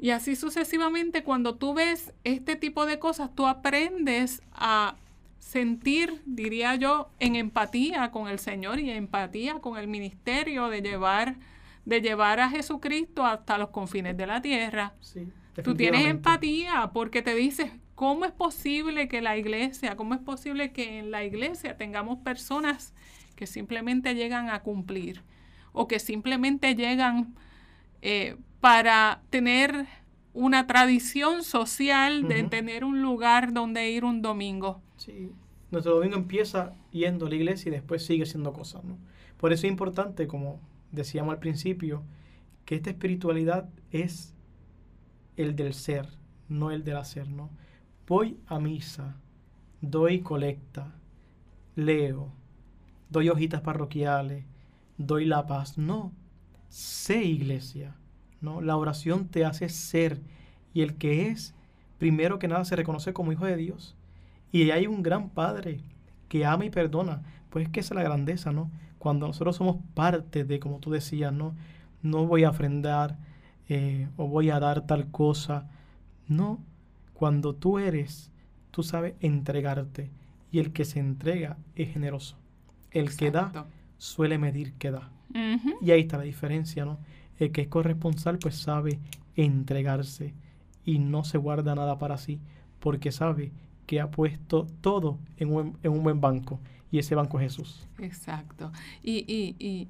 Y 0.00 0.10
así 0.10 0.34
sucesivamente, 0.34 1.22
cuando 1.22 1.56
tú 1.56 1.74
ves 1.74 2.14
este 2.24 2.56
tipo 2.56 2.86
de 2.86 2.98
cosas, 2.98 3.34
tú 3.34 3.46
aprendes 3.46 4.42
a 4.50 4.96
sentir, 5.38 6.22
diría 6.24 6.74
yo, 6.76 7.10
en 7.18 7.36
empatía 7.36 8.10
con 8.10 8.26
el 8.26 8.38
Señor 8.38 8.80
y 8.80 8.88
empatía 8.90 9.58
con 9.60 9.76
el 9.76 9.88
ministerio 9.88 10.70
de 10.70 10.80
llevar, 10.80 11.36
de 11.84 12.00
llevar 12.00 12.40
a 12.40 12.48
Jesucristo 12.48 13.26
hasta 13.26 13.58
los 13.58 13.68
confines 13.68 14.16
de 14.16 14.26
la 14.26 14.40
tierra. 14.40 14.94
Tú 15.62 15.74
tienes 15.74 16.06
empatía 16.06 16.92
porque 16.94 17.20
te 17.20 17.34
dices, 17.34 17.70
¿cómo 17.94 18.24
es 18.24 18.32
posible 18.32 19.06
que 19.06 19.20
la 19.20 19.36
iglesia, 19.36 19.96
cómo 19.96 20.14
es 20.14 20.20
posible 20.20 20.72
que 20.72 20.98
en 20.98 21.10
la 21.10 21.24
iglesia 21.24 21.76
tengamos 21.76 22.20
personas 22.20 22.94
que 23.36 23.46
simplemente 23.46 24.14
llegan 24.14 24.48
a 24.48 24.62
cumplir 24.62 25.22
o 25.72 25.88
que 25.88 25.98
simplemente 25.98 26.74
llegan 26.74 27.34
eh, 28.02 28.36
para 28.60 29.22
tener 29.30 29.86
una 30.32 30.66
tradición 30.66 31.42
social 31.42 32.28
de 32.28 32.44
tener 32.44 32.84
un 32.84 33.02
lugar 33.02 33.52
donde 33.52 33.90
ir 33.90 34.04
un 34.04 34.22
domingo? 34.22 34.80
Sí. 34.96 35.32
Nuestro 35.70 35.94
domingo 35.94 36.16
empieza 36.16 36.74
yendo 36.90 37.26
a 37.26 37.28
la 37.28 37.36
iglesia 37.36 37.68
y 37.68 37.72
después 37.72 38.04
sigue 38.04 38.26
siendo 38.26 38.52
cosas, 38.52 38.84
¿no? 38.84 38.98
Por 39.38 39.52
eso 39.52 39.66
es 39.66 39.70
importante, 39.70 40.26
como 40.26 40.60
decíamos 40.92 41.32
al 41.32 41.38
principio, 41.38 42.02
que 42.64 42.74
esta 42.74 42.90
espiritualidad 42.90 43.68
es 43.90 44.34
el 45.36 45.56
del 45.56 45.74
ser, 45.74 46.08
no 46.48 46.70
el 46.70 46.84
del 46.84 46.96
hacer, 46.96 47.28
¿no? 47.28 47.50
Voy 48.06 48.36
a 48.46 48.58
misa, 48.58 49.16
doy 49.80 50.20
colecta, 50.20 50.92
leo, 51.76 52.32
doy 53.08 53.28
hojitas 53.28 53.60
parroquiales, 53.60 54.44
doy 54.98 55.24
la 55.24 55.46
paz. 55.46 55.78
No, 55.78 56.12
sé 56.70 57.24
iglesia, 57.24 57.94
¿no? 58.40 58.62
La 58.62 58.76
oración 58.78 59.28
te 59.28 59.44
hace 59.44 59.68
ser 59.68 60.22
y 60.72 60.80
el 60.80 60.94
que 60.96 61.28
es, 61.28 61.54
primero 61.98 62.38
que 62.38 62.48
nada, 62.48 62.64
se 62.64 62.76
reconoce 62.76 63.12
como 63.12 63.32
hijo 63.32 63.44
de 63.44 63.56
Dios. 63.56 63.96
Y 64.52 64.70
hay 64.70 64.86
un 64.86 65.02
gran 65.02 65.28
Padre 65.28 65.82
que 66.28 66.46
ama 66.46 66.64
y 66.64 66.70
perdona. 66.70 67.22
Pues 67.50 67.68
que 67.68 67.80
es 67.80 67.90
la 67.90 68.02
grandeza, 68.02 68.52
¿no? 68.52 68.70
Cuando 68.98 69.26
nosotros 69.26 69.56
somos 69.56 69.76
parte 69.94 70.44
de, 70.44 70.60
como 70.60 70.78
tú 70.78 70.90
decías, 70.90 71.32
¿no? 71.32 71.54
No 72.02 72.26
voy 72.26 72.44
a 72.44 72.50
ofrendar, 72.50 73.18
eh, 73.68 74.08
o 74.16 74.28
voy 74.28 74.50
a 74.50 74.60
dar 74.60 74.86
tal 74.86 75.10
cosa. 75.10 75.68
No, 76.28 76.60
cuando 77.12 77.54
tú 77.54 77.78
eres, 77.78 78.30
tú 78.70 78.82
sabes 78.82 79.14
entregarte 79.20 80.10
y 80.52 80.60
el 80.60 80.72
que 80.72 80.84
se 80.84 81.00
entrega 81.00 81.58
es 81.74 81.92
generoso. 81.92 82.36
El 82.90 83.16
que 83.16 83.30
da 83.30 83.66
suele 83.98 84.38
medir 84.38 84.74
que 84.74 84.90
da. 84.90 85.10
Y 85.80 85.90
ahí 85.90 86.00
está 86.00 86.18
la 86.18 86.24
diferencia, 86.24 86.84
¿no? 86.84 86.98
El 87.38 87.52
que 87.52 87.62
es 87.62 87.68
corresponsal 87.68 88.38
pues 88.38 88.56
sabe 88.56 88.98
entregarse 89.36 90.34
y 90.84 90.98
no 90.98 91.24
se 91.24 91.38
guarda 91.38 91.74
nada 91.74 91.98
para 91.98 92.18
sí 92.18 92.40
porque 92.80 93.12
sabe 93.12 93.52
que 93.86 94.00
ha 94.00 94.10
puesto 94.10 94.66
todo 94.80 95.18
en 95.36 95.52
un, 95.52 95.78
en 95.82 95.92
un 95.92 96.02
buen 96.02 96.20
banco 96.20 96.60
y 96.90 96.98
ese 96.98 97.14
banco 97.14 97.38
es 97.38 97.52
Jesús. 97.52 97.88
Exacto. 97.98 98.72
Y, 99.02 99.24
y, 99.26 99.56
y 99.58 99.88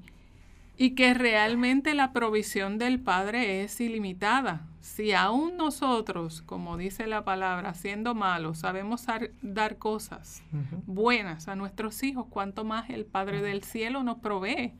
y 0.81 0.95
que 0.95 1.13
realmente 1.13 1.93
la 1.93 2.11
provisión 2.11 2.79
del 2.79 2.99
Padre 2.99 3.63
es 3.63 3.79
ilimitada. 3.79 4.65
Si 4.79 5.13
aún 5.13 5.55
nosotros, 5.55 6.41
como 6.41 6.75
dice 6.75 7.05
la 7.05 7.23
palabra, 7.23 7.75
siendo 7.75 8.15
malos, 8.15 8.57
sabemos 8.57 9.05
dar 9.43 9.77
cosas 9.77 10.41
buenas 10.87 11.47
a 11.47 11.55
nuestros 11.55 12.01
hijos, 12.01 12.25
cuanto 12.31 12.63
más 12.63 12.89
el 12.89 13.05
Padre 13.05 13.43
del 13.43 13.63
cielo 13.63 14.01
nos 14.01 14.17
provee. 14.17 14.73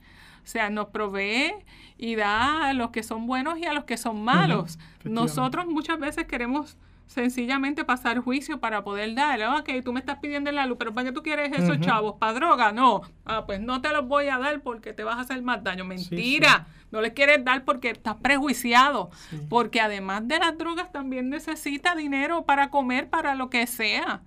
O 0.44 0.46
sea, 0.46 0.70
nos 0.70 0.88
provee 0.88 1.54
y 1.98 2.16
da 2.16 2.68
a 2.68 2.72
los 2.72 2.90
que 2.90 3.02
son 3.02 3.26
buenos 3.26 3.58
y 3.58 3.64
a 3.64 3.72
los 3.72 3.84
que 3.84 3.96
son 3.96 4.24
malos. 4.24 4.78
Nosotros 5.04 5.66
muchas 5.66 5.98
veces 5.98 6.26
queremos 6.26 6.76
sencillamente 7.06 7.84
pasar 7.84 8.18
juicio 8.20 8.58
para 8.58 8.82
poder 8.82 9.14
dar. 9.14 9.40
Ok, 9.60 9.70
tú 9.84 9.92
me 9.92 10.00
estás 10.00 10.18
pidiendo 10.18 10.50
la 10.50 10.66
luz, 10.66 10.78
pero 10.78 10.92
¿para 10.92 11.06
qué 11.08 11.12
tú 11.12 11.22
quieres 11.22 11.52
esos 11.52 11.78
chavos? 11.80 12.16
¿Para 12.18 12.32
droga? 12.32 12.72
No. 12.72 13.02
Ah, 13.24 13.44
pues 13.46 13.60
no 13.60 13.80
te 13.80 13.92
los 13.92 14.08
voy 14.08 14.28
a 14.28 14.38
dar 14.38 14.62
porque 14.62 14.92
te 14.92 15.04
vas 15.04 15.16
a 15.18 15.20
hacer 15.20 15.42
más 15.42 15.62
daño. 15.62 15.84
Mentira. 15.84 16.66
No 16.90 17.00
les 17.00 17.12
quieres 17.12 17.44
dar 17.44 17.64
porque 17.64 17.90
estás 17.90 18.16
prejuiciado. 18.16 19.10
Porque 19.48 19.80
además 19.80 20.26
de 20.26 20.38
las 20.38 20.56
drogas 20.58 20.90
también 20.90 21.28
necesita 21.28 21.94
dinero 21.94 22.44
para 22.44 22.70
comer, 22.70 23.08
para 23.08 23.34
lo 23.34 23.50
que 23.50 23.66
sea. 23.66 24.22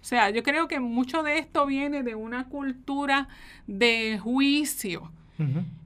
O 0.00 0.04
sea, 0.04 0.30
yo 0.30 0.42
creo 0.42 0.68
que 0.68 0.80
mucho 0.80 1.22
de 1.22 1.38
esto 1.38 1.66
viene 1.66 2.02
de 2.02 2.14
una 2.14 2.44
cultura 2.48 3.28
de 3.66 4.18
juicio. 4.22 5.10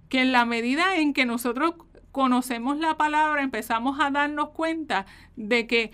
Que 0.09 0.23
en 0.23 0.33
la 0.33 0.45
medida 0.45 0.97
en 0.97 1.13
que 1.13 1.25
nosotros 1.25 1.75
conocemos 2.11 2.79
la 2.79 2.97
palabra, 2.97 3.43
empezamos 3.43 3.99
a 4.01 4.11
darnos 4.11 4.51
cuenta 4.51 5.07
de 5.37 5.67
que 5.67 5.93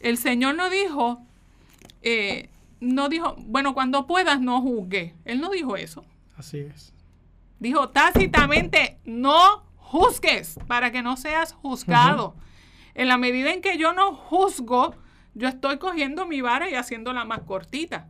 el 0.00 0.16
Señor 0.16 0.54
no 0.54 0.70
dijo, 0.70 1.20
eh, 2.02 2.48
no 2.80 3.08
dijo, 3.08 3.36
bueno, 3.38 3.74
cuando 3.74 4.06
puedas 4.06 4.40
no 4.40 4.60
juzgue. 4.60 5.14
Él 5.24 5.40
no 5.40 5.50
dijo 5.50 5.76
eso. 5.76 6.04
Así 6.36 6.58
es. 6.58 6.94
Dijo 7.58 7.90
tácitamente, 7.90 8.98
no 9.04 9.62
juzgues 9.76 10.58
para 10.66 10.90
que 10.90 11.02
no 11.02 11.16
seas 11.16 11.52
juzgado. 11.52 12.34
En 12.94 13.08
la 13.08 13.18
medida 13.18 13.52
en 13.52 13.60
que 13.60 13.76
yo 13.76 13.92
no 13.92 14.14
juzgo, 14.14 14.94
yo 15.34 15.48
estoy 15.48 15.78
cogiendo 15.78 16.26
mi 16.26 16.40
vara 16.40 16.70
y 16.70 16.74
haciéndola 16.74 17.24
más 17.24 17.40
cortita. 17.40 18.08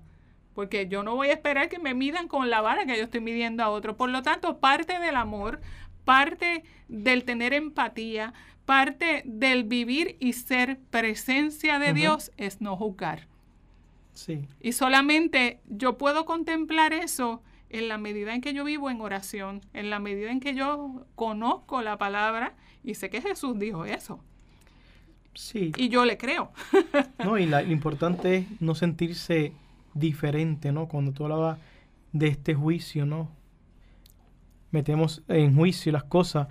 Porque 0.54 0.88
yo 0.88 1.02
no 1.02 1.14
voy 1.14 1.28
a 1.28 1.34
esperar 1.34 1.68
que 1.68 1.78
me 1.78 1.94
midan 1.94 2.28
con 2.28 2.50
la 2.50 2.60
vara 2.60 2.86
que 2.86 2.96
yo 2.96 3.04
estoy 3.04 3.20
midiendo 3.20 3.62
a 3.62 3.70
otro. 3.70 3.96
Por 3.96 4.10
lo 4.10 4.22
tanto, 4.22 4.58
parte 4.58 4.98
del 4.98 5.16
amor, 5.16 5.60
parte 6.04 6.64
del 6.88 7.24
tener 7.24 7.54
empatía, 7.54 8.34
parte 8.64 9.22
del 9.24 9.64
vivir 9.64 10.16
y 10.20 10.32
ser 10.32 10.78
presencia 10.90 11.78
de 11.78 11.92
Dios 11.92 12.32
es 12.36 12.60
no 12.60 12.76
juzgar. 12.76 13.26
Sí. 14.12 14.46
Y 14.60 14.72
solamente 14.72 15.60
yo 15.68 15.98
puedo 15.98 16.24
contemplar 16.24 16.92
eso 16.92 17.42
en 17.70 17.88
la 17.88 17.98
medida 17.98 18.34
en 18.34 18.40
que 18.40 18.52
yo 18.52 18.64
vivo 18.64 18.90
en 18.90 19.00
oración, 19.00 19.62
en 19.72 19.90
la 19.90 20.00
medida 20.00 20.30
en 20.30 20.40
que 20.40 20.54
yo 20.54 21.06
conozco 21.14 21.82
la 21.82 21.96
palabra 21.96 22.54
y 22.84 22.94
sé 22.94 23.08
que 23.10 23.22
Jesús 23.22 23.58
dijo 23.58 23.84
eso. 23.84 24.22
Sí. 25.34 25.72
Y 25.76 25.88
yo 25.88 26.04
le 26.04 26.18
creo. 26.18 26.52
no, 27.24 27.38
y 27.38 27.46
lo 27.46 27.60
importante 27.60 28.36
es 28.36 28.60
no 28.60 28.74
sentirse 28.74 29.52
diferente, 29.94 30.72
¿no? 30.72 30.88
Cuando 30.88 31.12
tú 31.12 31.24
hablabas 31.24 31.59
de 32.12 32.29
este 32.29 32.55
juicio, 32.55 33.07
¿no? 33.07 33.31
Metemos 34.70 35.22
en 35.29 35.55
juicio 35.57 35.92
las 35.92 36.05
cosas 36.05 36.48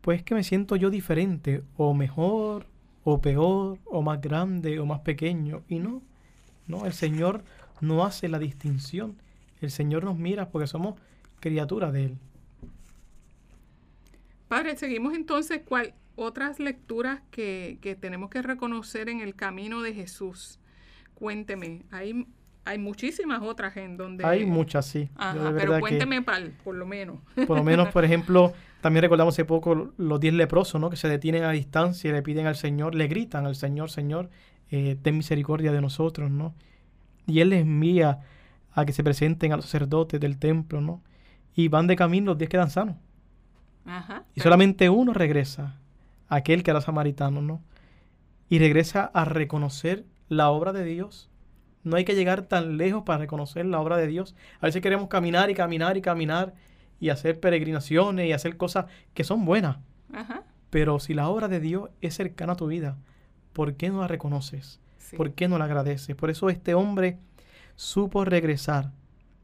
pues 0.00 0.22
que 0.24 0.34
me 0.34 0.42
siento 0.42 0.74
yo 0.76 0.90
diferente 0.90 1.62
o 1.76 1.94
mejor 1.94 2.66
o 3.04 3.20
peor, 3.20 3.78
o 3.84 4.02
más 4.02 4.20
grande, 4.20 4.78
o 4.78 4.86
más 4.86 5.00
pequeño. 5.00 5.62
Y 5.68 5.78
no, 5.78 6.02
no, 6.66 6.86
el 6.86 6.92
Señor 6.92 7.44
no 7.80 8.04
hace 8.04 8.28
la 8.28 8.38
distinción. 8.38 9.16
El 9.60 9.70
Señor 9.70 10.04
nos 10.04 10.18
mira 10.18 10.48
porque 10.50 10.66
somos 10.66 10.94
criaturas 11.40 11.92
de 11.92 12.04
Él. 12.06 12.18
Padre, 14.48 14.76
seguimos 14.76 15.14
entonces 15.14 15.62
cuál 15.64 15.94
otras 16.14 16.60
lecturas 16.60 17.22
que, 17.30 17.78
que 17.80 17.96
tenemos 17.96 18.30
que 18.30 18.42
reconocer 18.42 19.08
en 19.08 19.20
el 19.20 19.34
camino 19.34 19.82
de 19.82 19.94
Jesús. 19.94 20.58
Cuénteme, 21.22 21.82
hay 21.92 22.26
hay 22.64 22.78
muchísimas 22.78 23.42
otras 23.42 23.76
en 23.76 23.96
donde... 23.96 24.26
Hay 24.26 24.44
muchas, 24.44 24.86
sí. 24.86 25.08
Ajá, 25.14 25.52
pero 25.56 25.78
cuénteme 25.78 26.20
pal, 26.22 26.52
por 26.64 26.74
lo 26.74 26.84
menos. 26.84 27.18
Por 27.46 27.56
lo 27.56 27.62
menos, 27.62 27.90
por 27.90 28.04
ejemplo, 28.04 28.52
también 28.80 29.02
recordamos 29.02 29.34
hace 29.34 29.44
poco 29.44 29.92
los 29.96 30.18
diez 30.18 30.34
leprosos, 30.34 30.80
¿no? 30.80 30.90
Que 30.90 30.96
se 30.96 31.08
detienen 31.08 31.44
a 31.44 31.52
distancia 31.52 32.10
y 32.10 32.12
le 32.12 32.22
piden 32.22 32.48
al 32.48 32.56
Señor, 32.56 32.96
le 32.96 33.06
gritan 33.06 33.46
al 33.46 33.54
Señor, 33.54 33.88
Señor, 33.90 34.30
eh, 34.72 34.96
ten 35.00 35.16
misericordia 35.16 35.70
de 35.70 35.80
nosotros, 35.80 36.28
¿no? 36.28 36.56
Y 37.28 37.38
Él 37.38 37.50
les 37.50 37.62
envía 37.62 38.18
a 38.72 38.84
que 38.84 38.92
se 38.92 39.04
presenten 39.04 39.52
a 39.52 39.56
los 39.56 39.66
sacerdotes 39.66 40.18
del 40.18 40.38
templo, 40.38 40.80
¿no? 40.80 41.04
Y 41.54 41.68
van 41.68 41.86
de 41.86 41.94
camino, 41.94 42.32
los 42.32 42.38
diez 42.38 42.50
quedan 42.50 42.70
sanos. 42.70 42.96
Ajá, 43.84 44.24
y 44.34 44.40
solamente 44.40 44.90
uno 44.90 45.12
regresa, 45.12 45.78
aquel 46.28 46.64
que 46.64 46.72
era 46.72 46.80
samaritano, 46.80 47.42
¿no? 47.42 47.62
Y 48.48 48.58
regresa 48.58 49.04
a 49.14 49.24
reconocer 49.24 50.04
la 50.28 50.50
obra 50.50 50.72
de 50.72 50.84
Dios 50.84 51.30
no 51.84 51.96
hay 51.96 52.04
que 52.04 52.14
llegar 52.14 52.42
tan 52.42 52.76
lejos 52.76 53.02
para 53.02 53.18
reconocer 53.18 53.66
la 53.66 53.80
obra 53.80 53.96
de 53.96 54.06
Dios. 54.06 54.34
A 54.60 54.66
veces 54.66 54.82
queremos 54.82 55.08
caminar 55.08 55.50
y 55.50 55.54
caminar 55.54 55.96
y 55.96 56.02
caminar 56.02 56.54
y 57.00 57.08
hacer 57.08 57.40
peregrinaciones 57.40 58.26
y 58.28 58.32
hacer 58.32 58.56
cosas 58.56 58.86
que 59.14 59.24
son 59.24 59.44
buenas. 59.44 59.78
Pero 60.70 61.00
si 61.00 61.14
la 61.14 61.28
obra 61.28 61.48
de 61.48 61.60
Dios 61.60 61.90
es 62.00 62.14
cercana 62.14 62.52
a 62.52 62.56
tu 62.56 62.68
vida, 62.68 62.98
¿por 63.52 63.74
qué 63.74 63.90
no 63.90 64.00
la 64.00 64.08
reconoces? 64.08 64.80
¿Por 65.16 65.32
qué 65.32 65.48
no 65.48 65.58
la 65.58 65.64
agradeces? 65.64 66.14
Por 66.14 66.30
eso 66.30 66.48
este 66.48 66.74
hombre 66.74 67.18
supo 67.74 68.24
regresar 68.24 68.92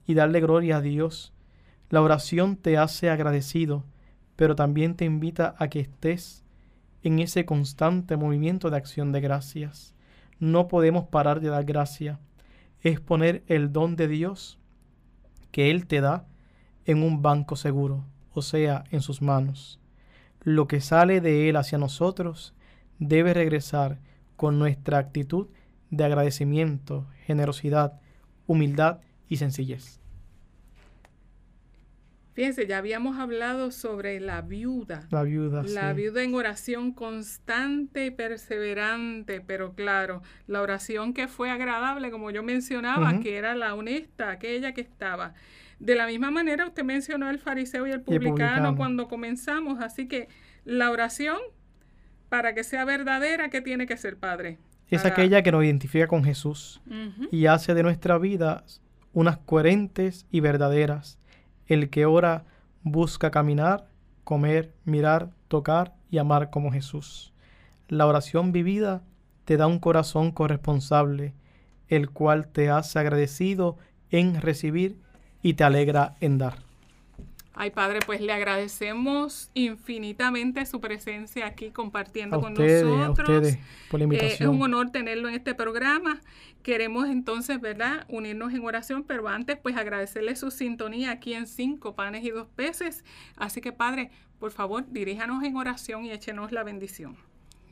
y 0.07 0.15
darle 0.15 0.41
gloria 0.41 0.77
a 0.77 0.81
Dios. 0.81 1.35
La 1.91 2.01
oración 2.01 2.57
te 2.57 2.79
hace 2.79 3.11
agradecido, 3.11 3.85
pero 4.37 4.55
también 4.55 4.95
te 4.95 5.05
invita 5.05 5.55
a 5.59 5.69
que 5.69 5.81
estés 5.81 6.45
en 7.03 7.19
ese 7.19 7.45
constante 7.45 8.17
movimiento 8.17 8.71
de 8.71 8.77
acción 8.77 9.13
de 9.13 9.21
gracias. 9.21 9.95
No 10.39 10.69
podemos 10.69 11.07
parar 11.07 11.41
de 11.41 11.49
dar 11.49 11.65
gracias 11.65 12.19
es 12.81 13.01
poner 13.01 13.43
el 13.49 13.73
don 13.73 13.97
de 13.97 14.09
Dios 14.09 14.59
que 15.51 15.71
Él 15.71 15.87
te 15.87 16.01
da 16.01 16.27
en 16.85 17.03
un 17.03 17.23
banco 17.23 17.57
seguro, 17.57 18.05
o 18.33 18.43
sea, 18.43 18.85
en 18.91 19.01
sus 19.01 19.21
manos. 19.21 19.81
Lo 20.43 20.69
que 20.69 20.81
sale 20.81 21.21
de 21.21 21.49
Él 21.49 21.57
hacia 21.57 21.79
nosotros 21.79 22.55
debe 22.99 23.35
regresar 23.35 23.99
con 24.37 24.59
nuestra 24.59 24.99
actitud 24.99 25.49
de 25.91 26.05
agradecimiento, 26.05 27.07
generosidad, 27.27 28.01
humildad 28.47 29.01
y 29.29 29.37
sencillez. 29.37 30.01
Fíjense, 32.39 32.69
ya 32.69 32.79
habíamos 32.79 33.19
hablado 33.19 33.73
sobre 33.73 34.21
la 34.21 34.43
viuda. 34.43 35.09
La 35.11 35.25
viuda. 35.25 35.65
La 35.65 35.93
viuda 35.93 36.23
en 36.23 36.37
oración 36.37 36.93
constante 36.93 38.07
y 38.07 38.11
perseverante, 38.13 39.41
pero 39.41 39.75
claro, 39.75 40.23
la 40.47 40.63
oración 40.63 41.15
que 41.15 41.27
fue 41.27 41.51
agradable, 41.51 42.13
como 42.13 42.31
yo 42.31 42.45
mencionaba, 42.45 43.19
que 43.19 43.39
era 43.39 43.57
la 43.57 43.75
honesta, 43.75 44.31
aquella 44.31 44.73
que 44.73 44.83
estaba. 44.83 45.35
De 45.81 45.97
la 45.97 46.07
misma 46.07 46.31
manera, 46.31 46.69
usted 46.69 46.85
mencionó 46.85 47.29
el 47.29 47.41
fariseo 47.41 47.89
y 47.89 47.91
el 47.91 48.03
publicano, 48.03 48.77
cuando 48.77 49.09
comenzamos, 49.09 49.81
así 49.81 50.07
que 50.07 50.29
la 50.65 50.93
oración, 50.93 51.39
para 52.29 52.55
que 52.55 52.63
sea 52.63 52.85
verdadera, 52.85 53.49
¿qué 53.49 53.63
tiene 53.63 53.89
que 53.89 53.97
ser, 53.97 54.17
Padre? 54.17 54.59
Es 54.91 55.05
aquella 55.05 55.43
que 55.43 55.51
nos 55.51 55.65
identifica 55.65 56.07
con 56.07 56.23
Jesús 56.23 56.81
y 57.33 57.47
hace 57.47 57.75
de 57.75 57.83
nuestra 57.83 58.17
vida 58.17 58.63
unas 59.13 59.39
coherentes 59.39 60.25
y 60.31 60.39
verdaderas 60.39 61.19
el 61.69 61.91
que 61.91 62.07
ora 62.07 62.45
busca 62.83 63.31
caminar, 63.31 63.87
comer, 64.25 64.75
mirar, 64.85 65.31
tocar 65.49 65.95
y 66.11 66.19
amar 66.19 66.51
como 66.51 66.73
Jesús. 66.73 67.33
La 67.89 68.07
oración 68.07 68.53
vivida 68.53 69.03
te 69.45 69.57
da 69.57 69.67
un 69.67 69.79
corazón 69.79 70.33
corresponsable, 70.33 71.35
el 71.89 72.11
cual 72.11 72.49
te 72.49 72.69
hace 72.71 72.99
agradecido 72.99 73.79
en 74.11 74.41
recibir 74.41 75.01
y 75.43 75.55
te 75.55 75.65
alegra 75.65 76.17
en 76.21 76.39
dar. 76.39 76.68
Ay, 77.61 77.71
Padre, 77.71 77.99
pues 78.07 78.21
le 78.21 78.33
agradecemos 78.33 79.51
infinitamente 79.53 80.65
su 80.65 80.81
presencia 80.81 81.45
aquí 81.45 81.71
compartiendo 81.73 82.41
con 82.41 82.55
nosotros. 82.55 83.57
por 83.91 83.99
la 83.99 84.05
invitación. 84.05 84.31
Eh, 84.31 84.37
es 84.45 84.47
un 84.47 84.63
honor 84.63 84.91
tenerlo 84.91 85.29
en 85.29 85.35
este 85.35 85.57
programa. 85.57 86.21
Queremos 86.63 87.09
entonces, 87.09 87.61
¿verdad?, 87.61 88.07
unirnos 88.09 88.55
en 88.55 88.65
oración, 88.65 89.03
pero 89.03 89.27
antes, 89.27 89.59
pues 89.61 89.77
agradecerle 89.77 90.37
su 90.37 90.53
sintonía 90.53 91.11
aquí 91.11 91.35
en 91.35 91.49
Cinco 91.49 91.97
Panes 91.97 92.23
y 92.23 92.31
Dos 92.31 92.47
Peces. 92.55 93.05
Así 93.35 93.61
que, 93.61 93.73
Padre, 93.73 94.13
por 94.39 94.53
favor, 94.53 94.85
diríjanos 94.89 95.43
en 95.43 95.57
oración 95.57 96.05
y 96.05 96.13
échenos 96.13 96.53
la 96.53 96.63
bendición. 96.63 97.17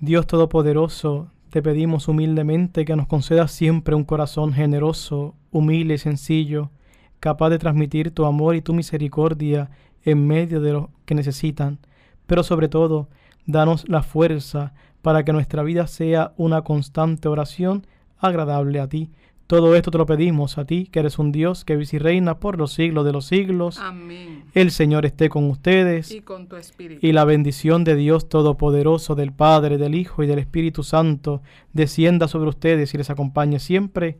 Dios 0.00 0.26
Todopoderoso, 0.26 1.30
te 1.50 1.62
pedimos 1.62 2.08
humildemente 2.08 2.84
que 2.84 2.96
nos 2.96 3.06
concedas 3.06 3.52
siempre 3.52 3.94
un 3.94 4.02
corazón 4.02 4.52
generoso, 4.52 5.36
humilde 5.52 5.94
y 5.94 5.98
sencillo 5.98 6.72
capaz 7.20 7.50
de 7.50 7.58
transmitir 7.58 8.10
tu 8.10 8.24
amor 8.24 8.56
y 8.56 8.62
tu 8.62 8.74
misericordia 8.74 9.70
en 10.04 10.26
medio 10.26 10.60
de 10.60 10.72
los 10.72 10.86
que 11.04 11.14
necesitan, 11.14 11.78
pero 12.26 12.42
sobre 12.42 12.68
todo, 12.68 13.08
danos 13.46 13.88
la 13.88 14.02
fuerza 14.02 14.72
para 15.02 15.24
que 15.24 15.32
nuestra 15.32 15.62
vida 15.62 15.86
sea 15.86 16.32
una 16.36 16.62
constante 16.62 17.28
oración 17.28 17.86
agradable 18.18 18.80
a 18.80 18.88
ti. 18.88 19.10
Todo 19.46 19.76
esto 19.76 19.92
te 19.92 19.98
lo 19.98 20.06
pedimos 20.06 20.58
a 20.58 20.64
ti, 20.64 20.88
que 20.90 20.98
eres 20.98 21.20
un 21.20 21.30
Dios 21.30 21.64
que 21.64 21.76
vive 21.76 21.88
y 21.92 21.98
reina 21.98 22.40
por 22.40 22.58
los 22.58 22.72
siglos 22.72 23.04
de 23.04 23.12
los 23.12 23.26
siglos. 23.26 23.78
Amén. 23.78 24.44
El 24.54 24.72
Señor 24.72 25.06
esté 25.06 25.28
con 25.28 25.48
ustedes. 25.48 26.10
Y 26.10 26.22
con 26.22 26.48
tu 26.48 26.56
espíritu. 26.56 27.06
Y 27.06 27.12
la 27.12 27.24
bendición 27.24 27.84
de 27.84 27.94
Dios 27.94 28.28
Todopoderoso, 28.28 29.14
del 29.14 29.32
Padre, 29.32 29.78
del 29.78 29.94
Hijo 29.94 30.24
y 30.24 30.26
del 30.26 30.40
Espíritu 30.40 30.82
Santo, 30.82 31.42
descienda 31.72 32.26
sobre 32.26 32.48
ustedes 32.48 32.92
y 32.94 32.98
les 32.98 33.08
acompañe 33.08 33.60
siempre. 33.60 34.18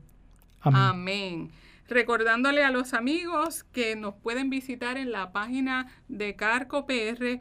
Amén. 0.61 0.81
Amén 0.81 1.66
recordándole 1.89 2.65
a 2.65 2.71
los 2.71 2.95
amigos 2.95 3.65
que 3.65 3.97
nos 3.97 4.15
pueden 4.15 4.51
visitar 4.51 4.97
en 4.97 5.13
la 5.13 5.33
página 5.33 5.87
de 6.09 6.37
carcopr.org 6.37 7.41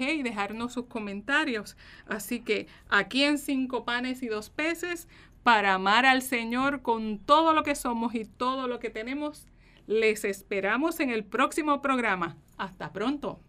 y 0.00 0.22
dejarnos 0.22 0.72
sus 0.72 0.86
comentarios. 0.86 1.76
Así 2.06 2.40
que 2.40 2.66
aquí 2.88 3.24
en 3.24 3.38
Cinco 3.38 3.84
Panes 3.84 4.22
y 4.22 4.28
Dos 4.28 4.50
Peces, 4.50 5.08
para 5.42 5.74
amar 5.74 6.06
al 6.06 6.22
Señor 6.22 6.82
con 6.82 7.18
todo 7.18 7.52
lo 7.52 7.62
que 7.62 7.74
somos 7.74 8.14
y 8.14 8.24
todo 8.24 8.68
lo 8.68 8.78
que 8.78 8.90
tenemos, 8.90 9.46
les 9.86 10.24
esperamos 10.24 11.00
en 11.00 11.10
el 11.10 11.24
próximo 11.24 11.80
programa. 11.80 12.36
Hasta 12.56 12.92
pronto. 12.92 13.40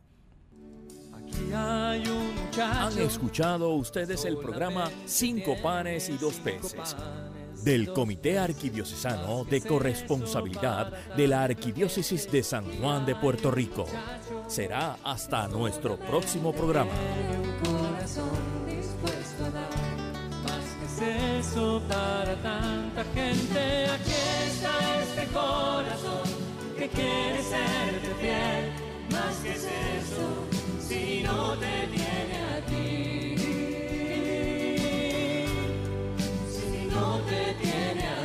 Han 1.53 2.97
escuchado 2.97 3.73
ustedes 3.73 4.25
el 4.25 4.37
programa 4.37 4.89
Cinco 5.05 5.55
Panes 5.61 6.09
y 6.09 6.17
Dos 6.17 6.35
Peces 6.39 6.95
del 7.63 7.93
Comité 7.93 8.39
Arquidiocesano 8.39 9.45
de 9.45 9.61
Corresponsabilidad 9.61 10.91
de 11.15 11.27
la 11.27 11.43
Arquidiócesis 11.43 12.31
de 12.31 12.43
San 12.43 12.65
Juan 12.79 13.05
de 13.05 13.15
Puerto 13.15 13.51
Rico. 13.51 13.85
Será 14.47 14.97
hasta 15.03 15.47
nuestro 15.47 15.97
próximo 15.97 16.53
programa. 16.53 16.91
eso 21.39 21.81
para 21.87 22.35
tanta 22.35 23.03
gente. 23.13 23.85
Aquí 23.85 24.11
está 24.47 25.01
este 25.01 25.25
corazón 25.33 26.27
que 26.77 26.87
quiere 26.89 27.41
serte 27.43 28.15
fiel. 28.19 28.71
Más 29.11 29.35
que 29.37 29.51
es 29.51 29.63
eso, 29.63 30.27
si 30.87 31.23
no 31.23 31.57
te 31.57 31.87
tiene 31.87 32.37
a 32.57 32.65
ti. 32.65 33.28
no 36.99 37.19
te 37.29 37.53
tiene 37.61 38.18